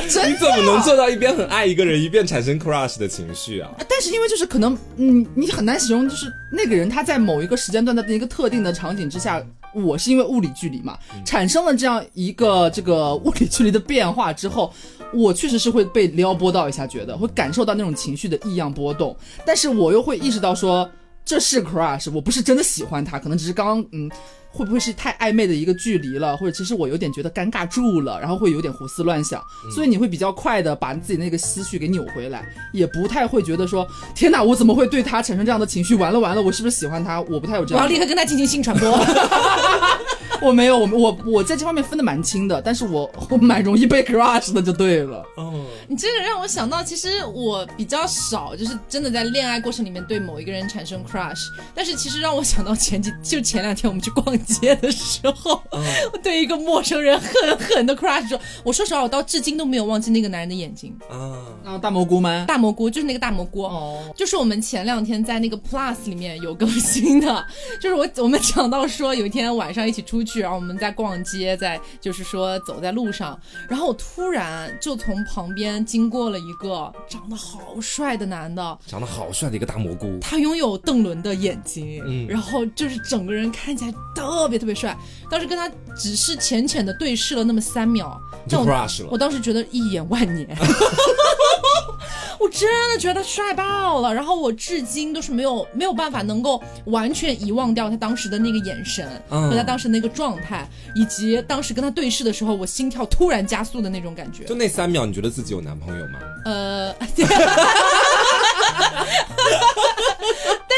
[0.10, 3.70] 真你怎么能做到一边很爱一个人，一边产生 crush 的情绪啊？
[3.88, 9.42] 但是因为就是可能，嗯，你很难形容，就是那个人他在某一个时间段的一个特定的场景之下，
[9.76, 14.74] 我是因为物理距离嘛，产生了这样一个这个物理距离的变化之后，
[15.14, 19.16] 我确实是会被撩拨到一下，觉得会感受到那种情绪的异样波动，
[19.46, 20.90] 但是我又会意识到说
[21.26, 24.12] 这是 crush，我不是真的喜欢他，可能只是刚刚嗯。
[24.56, 29.42] 会不会是太暧昧的一个距离了，或者其实我有点觉得尴尬住了，然后会有点胡思乱想，
[29.74, 35.96] 所以你会比较快的把自己那个思绪给扭回来，也不太会觉得说天哪，我怎么会对他产生这样的情绪？
[35.96, 37.20] 完了完了，我是不是喜欢他？
[37.22, 37.84] 我不太有这样。
[37.84, 38.92] 我要立刻跟他进行性传播。
[40.42, 45.24] 我没有，我我我在这方面分的蛮清的，但是我 我蛮容易被 crush 的，就对了。
[45.38, 51.46] 哦，你这个让我想到，其实我比较少，就是真的在恋爱过程里面对某一个人产生 crush。
[51.74, 60.96] 但是其实让我想到前几，就前两天我们去逛街的时候，我 对一个陌生人狠狠的 crush 说，我说实话，我到至今都没有忘记那个男人的眼睛。
[61.10, 62.46] 啊，啊，大蘑菇吗？
[62.48, 67.46] 大蘑菇就是那个大蘑菇，哦，就是我们前两天在那个 Plus 里面有更新的，
[67.80, 84.98] 就是我我们讲到说有一天晚上一起出去，然后我们在逛街，在就是说走在路上，然后我突然就从旁边经过了一个长得好帅的男的，长得好帅的一个大蘑菇，他拥有邓伦的眼睛，嗯然后就是整个人看起来特别特别帅。
[85.30, 90.48] 当时跟他只是浅浅的对视了那么三秒，你就但我 crush 了我当时觉得一眼万年，
[92.40, 94.14] 我真的觉得他帅爆了。
[94.14, 104.56] 然后我至今都是没有没有办法能够完全遗忘掉他当时的那个眼神、嗯和他当时那个状态，以及当时跟他对视的时候，我心跳突然加速的那种感觉就。
[104.56, 106.20] 那三秒，你觉得自己有男朋友吗？
[106.46, 107.10] 呃，但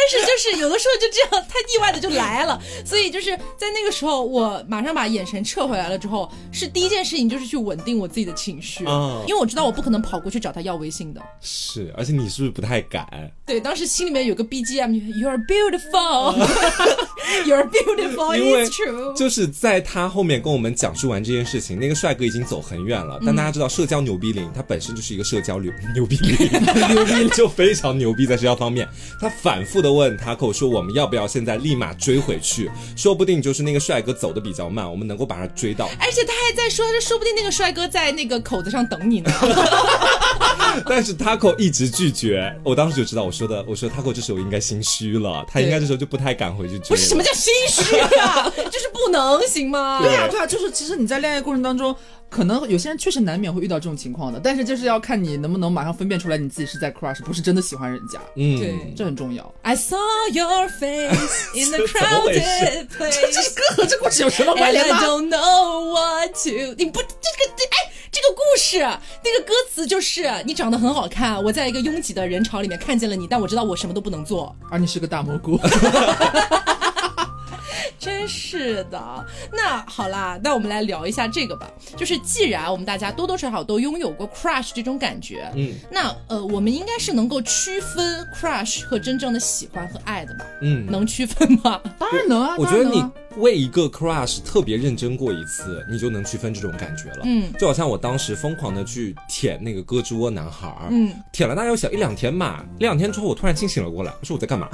[0.10, 11.22] 是就是有的时候就这样，太意外的就来了，所以就是在那个时候，我马上把眼神撤回来了之后，是第一件事情就是去稳定我自己的情绪，嗯因为我知道我不可能跑过去找他要微信的。
[11.42, 13.08] 是，而且你是不是不太敢？
[13.46, 16.36] 对，当时心里面有个 BGM，You're beautiful,
[17.46, 19.14] You're beautiful, 因为 it's true。
[19.16, 23.20] 就是在他后面跟我们讲述完这件事情，那个帅哥已经走很远了。
[23.26, 26.50] 但大家知道，社交牛逼零，他本身就是一个社交牛牛逼零，
[26.94, 28.88] 牛逼 就非常牛逼在社交方面。
[29.20, 32.70] 他反复的问塔口说，我们要不要现在立马追回去？
[32.96, 35.90] 说不定就是那个帅哥走的比较慢，我们能够把他追到。
[36.00, 39.32] 而且他还在说，他说说不定那个帅哥在那个口子上等你呢。
[40.88, 46.90] 但是 Taco 一直拒绝，我当时就知道，我说的，我说 Taco 这时候应该心虚了，他应该这时候就不太敢回去追。
[46.90, 50.00] 不是什么叫心虚啊， 就是不能行吗？
[50.02, 51.96] 对啊，对啊，就是其实你在恋爱过程当中，
[52.30, 59.54] 可能有些人确实难免会遇到这种情况的，但是就是要看你能不能马上分辨出来你自己是在 crush，不是真的喜欢人家，嗯，对这很重要。
[59.62, 59.98] I saw
[60.32, 63.56] your face in the 怎么回事 crowded 这 place.
[63.56, 66.76] 歌和这故事有什么关 I 联吗？don't know what to。
[66.78, 74.56] 你不这个这哎，这个故事那个歌词就是你长得很好看，我在一个拥挤的人潮里面看见了你，但我知道我什么都不能做。
[74.70, 75.60] 而你是个大蘑菇，
[78.00, 79.26] 真是的。
[79.52, 81.70] 那好啦，那我们来聊一下这个吧。
[81.96, 90.46] 就是既然我们大家多多少少都拥有过 crush 这种感觉，嗯那呃，我们应该是能够区分 crush 和真正的喜欢和爱的吧？
[90.62, 91.80] 嗯，能区分吗？
[92.00, 92.56] 当然能啊。
[92.58, 97.22] 我觉得你当然能啊为一个 crush 特别认真过一次，你就能区分这种感觉了。
[97.24, 102.66] 嗯，就好像我当时疯狂的去舔那个胳肢窝男孩儿，嗯，舔了大概有小一两天吧。
[102.80, 104.70] 一两天之后，我突然清醒了过来，我说我在干嘛？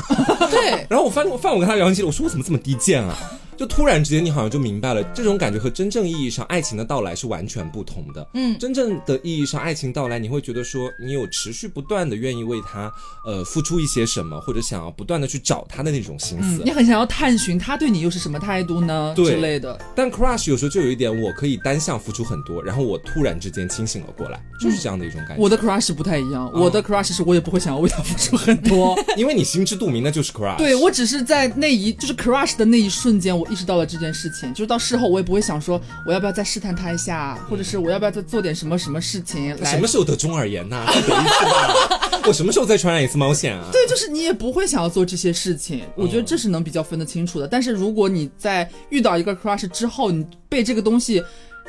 [0.49, 3.17] 对， 然后我翻我翻我跟他聊天记录，我说我怎么这么低贱啊？
[3.61, 8.27] 就突然之间你好像就明白了，这种感觉和真正意义上爱情的到来是完全不同的。
[8.33, 12.91] 嗯，真正的意义上爱情到来，你会觉得说你有持续不断的愿意为他
[13.23, 16.63] 呃付出一些什么，或者想要不断的去找他的那种心思。
[16.65, 19.13] 你很想要探寻他对你又是什么态度呢？
[19.15, 19.79] 对之类的。
[19.95, 25.43] 但 crush 有时候就有一点，我可以单向付出很多，然后我突然之间清醒了过来，就是这样的一种感觉。
[25.43, 28.97] 我的 crush 不太一样，我的 crush 是我也不会想要为他付出很多。
[29.15, 30.57] 因为你心知肚明，那就是 crush。
[30.57, 39.69] 对我只是在那一就是 crush 的那一瞬间，我意识到了这件事情，就是到事后我也不会想说我要不要再试探他一下，或者是我要不要再做点什么什么事情来。
[39.69, 42.21] 什么时候得中耳炎呐、这个意思吧？
[42.25, 43.67] 我什么时候再传染一次猫癣啊？
[43.71, 47.47] 对，就是你也不会想要做这些事情，我觉得这是能比较分得清楚的。
[47.47, 51.21] 但是如果你在遇到一个 crush 之后，你被这个东西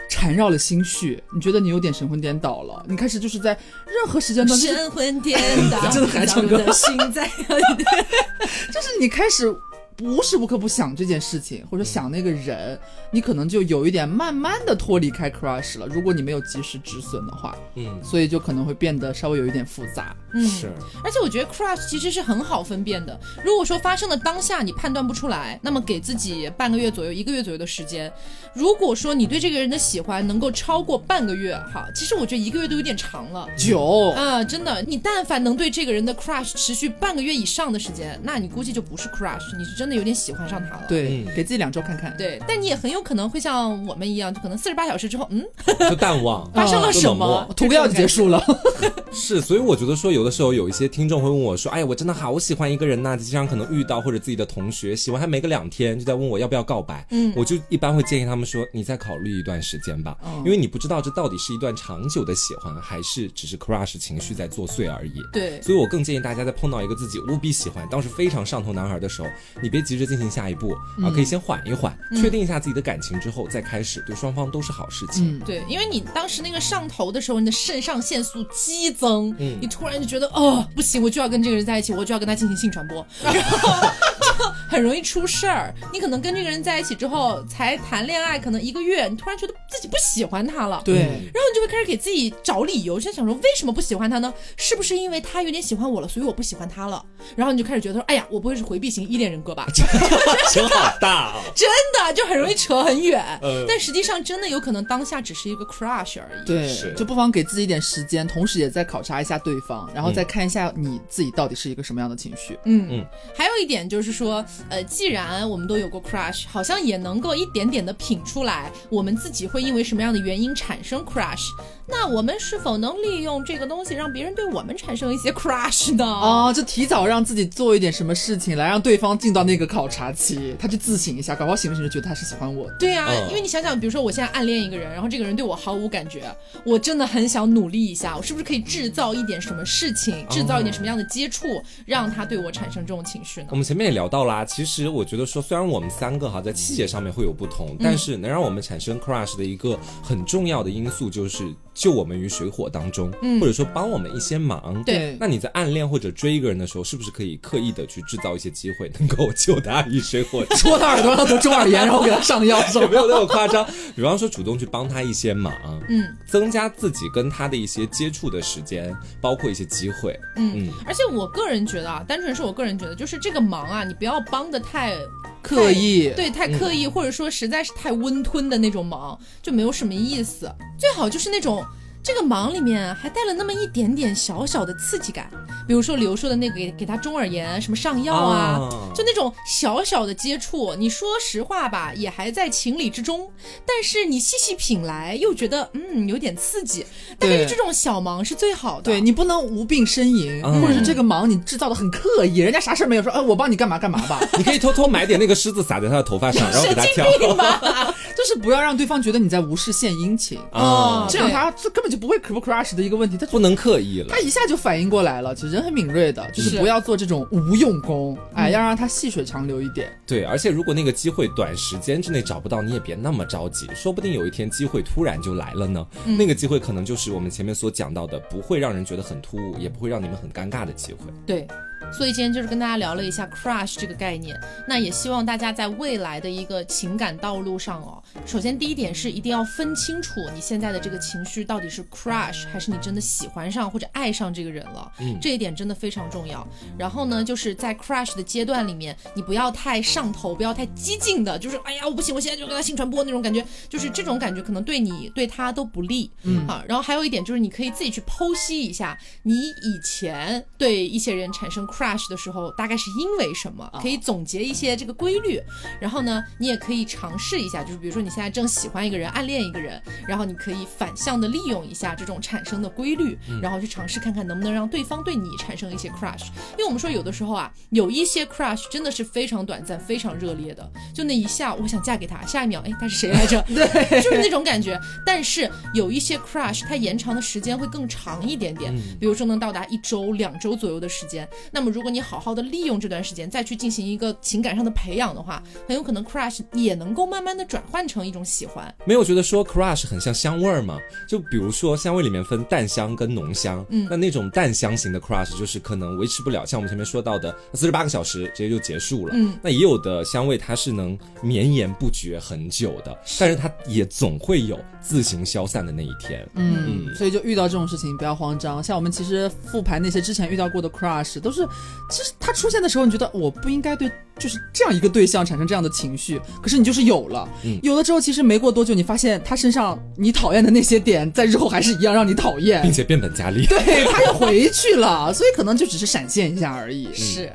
[0.09, 7.27] 缠绕了心绪，你觉得你有点神魂颠倒了，你开始就是在任何时间段，神魂颠倒， 真的还唱歌心在。
[8.73, 9.53] 就是你开始
[10.01, 12.79] 无时无刻不想这件事情，或者想那个人，
[13.11, 15.87] 你可能就有一点慢慢的脱离开 crush 了。
[15.87, 20.15] 如果你没有及时止损的话，嗯，所以就可能会变得稍微有一点复杂。
[20.35, 20.73] 嗯，是。
[21.05, 23.19] 而且我觉得 crush 其实是很好分辨的。
[23.45, 28.13] 如果说发生的当下你判断不出来，那么给自己半个月左右、一个月左右的时间。
[28.55, 33.47] 如果说你对这个人的喜欢能够超过半个月，哈，其实我觉得一个月都有点长了。
[33.57, 40.85] 九、啊，真的，你但凡能对这个人的 crush 持续半个月以上的时间，那你估计就不是 crush，你是真的有点喜欢上他了。
[40.89, 42.15] 对，嗯给自己两周看看。
[42.17, 45.45] 对，但你也很有可能会像我们一样，就可能四十八小时之后，嗯，
[45.91, 47.49] 就淡忘， 发生了什么？
[47.57, 48.43] 涂个药就结束了。
[49.13, 60.17] 是，所以我觉得说，有的时候有一些听众会问我说：“哎呀，我真的好喜欢一个人呐、经常可能遇到或者自己的同学喜欢他没个两天，就在问我要不要告白。”嗯，我就一般会建议他们说：“你再考虑一段时间吧，
[60.47, 69.29] 因为你不知道这到底是一段长久的喜欢，还是只是 crush 情绪在作祟而已。”对所以我更建议大家在碰到一个自己无比喜欢、当时非常上头男孩的时候，
[69.63, 75.39] 你别急着进行下一步，啊，可以先缓一缓，确定一下自己的感情之后再开始，对双方都是好事情。
[75.39, 79.59] 嗯，对，因为你当时那个上头的时候，你的肾上腺素激增，嗯。
[79.61, 83.89] 你突然就觉得哦不行，我就要跟这个人在一起，我就要跟他进行性传播， 然后
[84.21, 85.73] 就很容易出事儿。
[85.93, 94.33] 你可能跟这个人在一起之后才谈恋爱，可能一个月，你突然觉得自己不喜欢他了，对，然后你就会开始给自己找理由，就想说为什么不喜欢他呢？
[94.57, 97.05] 是不是因为他有点喜欢我了，所以我不喜欢他了？
[97.37, 99.67] 然后你就开始觉得说，哎呀，我不会是回避型依恋人格吧？
[100.51, 101.43] 钱好大哦。
[101.55, 103.23] 真的就很容易扯很远。
[103.43, 106.47] 嗯但实际上真的有可能当下只是一个 crush 而已。
[106.47, 112.59] 对是，就不妨给自己一点时间，同时也在考察一下对方，然后再看一下你自己到底是一个什么样的情绪。
[112.65, 121.49] 嗯嗯还有一点就是说，呃，既然我们都有过 crush，好像也能够一点点的品出来，我们自己会因为什么样的原因产生 crush。
[121.93, 126.05] 那我们是否能利用这个东西让别人对我们产生一些 crush 呢？
[126.05, 132.77] 哦，就提早让自己做一点什么事情，来让对方进到那个考察期，他去自省一下，搞不好醒不醒就觉得他是喜欢我的。
[132.79, 136.35] 对呀、嗯因为你想想，比如说我现在暗恋一个人，然后这个人对我毫无感觉，
[136.65, 141.47] 我真的很想努力一下，我是不是可以制造一点什么事情，制造一点什么样的接触，
[141.85, 143.57] 让他对我产生这种情绪呢我？
[143.57, 151.53] 们前面也聊到啦，其实我觉得说，虽然我们三个哈在细节上面会有不同，但是能让我们产生 crush 的一个很重要的因素就是
[151.83, 153.11] 救我们于水火当中，
[153.41, 154.81] 或者说帮我们一些忙。
[154.85, 162.91] 对那你在暗恋或者追一个人的时候，是不是可以刻意的去制造一些机会，能够救他于水火 戳他耳朵让他得中耳炎，然后给他上药，是有吧？
[162.93, 163.67] 没有那么夸张？
[163.97, 165.53] 比方说主动去帮他一些忙，
[165.89, 170.17] 嗯，增加自己跟他的一些接触的时间，包括一些机会。
[170.37, 174.95] 嗯嗯而且我个人觉得啊，单纯是我个人觉得，就是这个忙啊，你不要帮的太
[175.43, 180.51] 刻意对，太刻意，或者说实在是太温吞的那种忙，就没有什么意思。
[180.79, 181.65] 最好就是那种。
[182.03, 185.31] 这个忙里面还带了那么一点点小小的刺激感，
[185.69, 188.93] 比如说刘说的那个给给他中耳炎什么上药啊，啊。
[188.93, 193.31] 就那种小小的接触，你说实话吧，也还在情理之中，
[193.65, 196.85] 但是你细细品来又觉得嗯有点刺激，
[197.21, 198.83] 但是这种小忙是最好的。
[198.83, 200.61] 对你不能无病呻吟，嗯。
[200.61, 207.07] 或者是这个忙你制造的很刻意，人家啥事没有说，哎，我帮你干嘛干嘛吧， 你可以偷偷买点那个狮子撒在他的头发上， 然后给他挑。
[208.15, 211.07] 就是不要让对方觉得你在无事献殷勤，啊。
[211.09, 214.19] 这样他这根本就不会 crush crush 的一个问题，他不能刻意了他。
[214.19, 219.93] 一下就反应过来了，其实人很敏锐的，就是是不要做这种无用功，哎，要让他细水长流一点。
[220.07, 225.87] 对，而且如果那个机会短时间之内找不到，你也别那么着急，说不定有一天机会突然就来了呢。
[226.19, 231.01] 那个机会可能就是我们前面所讲到的，不会让人觉得很突兀，也不会让你们很尴尬的机会。
[231.27, 231.47] 对，
[231.93, 234.39] 所以今天就是跟大家聊了一下 crush 这个概念。
[234.67, 244.93] 那也希望大家在未来的一个情感道路上哦，首先第一点是一定要分清楚你现在的这个情绪到底是 crush 还是你真的喜欢上或者爱上这个人了。
[244.99, 246.47] 嗯，这一点真的非常重要。
[246.79, 256.11] 然后呢，就是在 crush 的阶段里面，你不要太上头，不要太激进的，就是哎呀我不行，我现在就跟他性传播那种感觉，就是这种感觉可能对你对他都不利。
[256.23, 265.41] 嗯啊，然后还有一点就是你可以自己去剖析一下，你以前对一些人产生 crush 的时候，大概是因为什么，可以总结一些这个规律。
[265.81, 276.27] 然后呢，你也可以尝试一下，就是比如说你现在正喜欢一个人，暗恋一个人，然后你可以反向的利用一下这种产生的规律，然后去尝试看看能不能让对方对你产生一些 crush。
[276.53, 283.43] 因为我们说有的时候啊，有一些 crush 真的是非常短暂、非常热烈的，就那一下我想嫁给他，下一秒哎他是谁来着？
[283.49, 284.79] 对，就是那种感觉。
[285.05, 291.29] 但是有一些 crush 它延长的时间会更长一点点，比如说能到达一周、两周左右的时间。
[291.51, 298.73] 那么如果你好好的利用这段时间，再去进行一个情感上的培养的话，很有可能 crush 也能够慢慢的转换成一种喜欢。
[298.85, 300.79] 没有觉得说 crush 很像香味儿吗？
[301.09, 309.15] 就比如说香味里面分淡香跟浓香，嗯，那那种淡香型的 crush 就是可能维持不了，像我们前面说到的四十八个小时直接就结束了。
[309.17, 316.29] 嗯，那也有的香味它是能绵延不绝很久的，但是它也总会有自行消散的那一天。
[316.35, 318.63] 嗯，所以就遇到这种事情不要慌张。
[318.63, 321.47] 像我们其实复盘那些之前遇到过的 crush，都是
[321.91, 327.29] 其实他出现的时候，你觉得我不应该对就是这样一个对象产生这样的情绪，可是你就是有了，
[327.63, 333.45] 有了之后，其实没过多久，你发现他身上你讨厌的那些点，在日后还是一样让你讨厌，并且变本加厉。
[333.47, 336.89] 对，他又回去了，所以可能就只是闪现一下而已。
[336.95, 337.31] 是。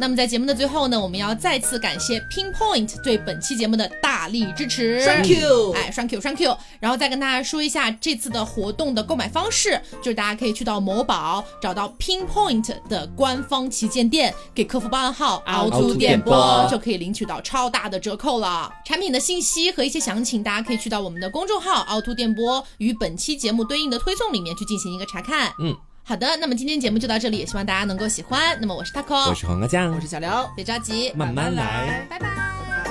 [0.00, 18.72] 那么在节目的最后呢，我们要再次感谢 Pinpoint 对本期节目的大力支持，Thank you，哎，Thank you，Thank you，然后再跟大家说一下这次的活动的购买方式，就是大家可以去到某宝找到 Pinpoint 的官方旗舰店，给客服报暗号凹凸电波，就可以领取到超大的折扣了。
[18.86, 25.52] 产品的信息和一些详情，大家可以去到我们的公众号凹凸电波与本期节目对应的推送里面去进行一个查看。
[25.58, 25.76] 嗯。
[26.02, 28.58] 好的，那么今天节目就到这里，也希望大家能够喜欢。
[28.60, 32.89] 那么我是 taco，我是黄瓜酱，我是小刘，别着急，慢慢来，拜拜。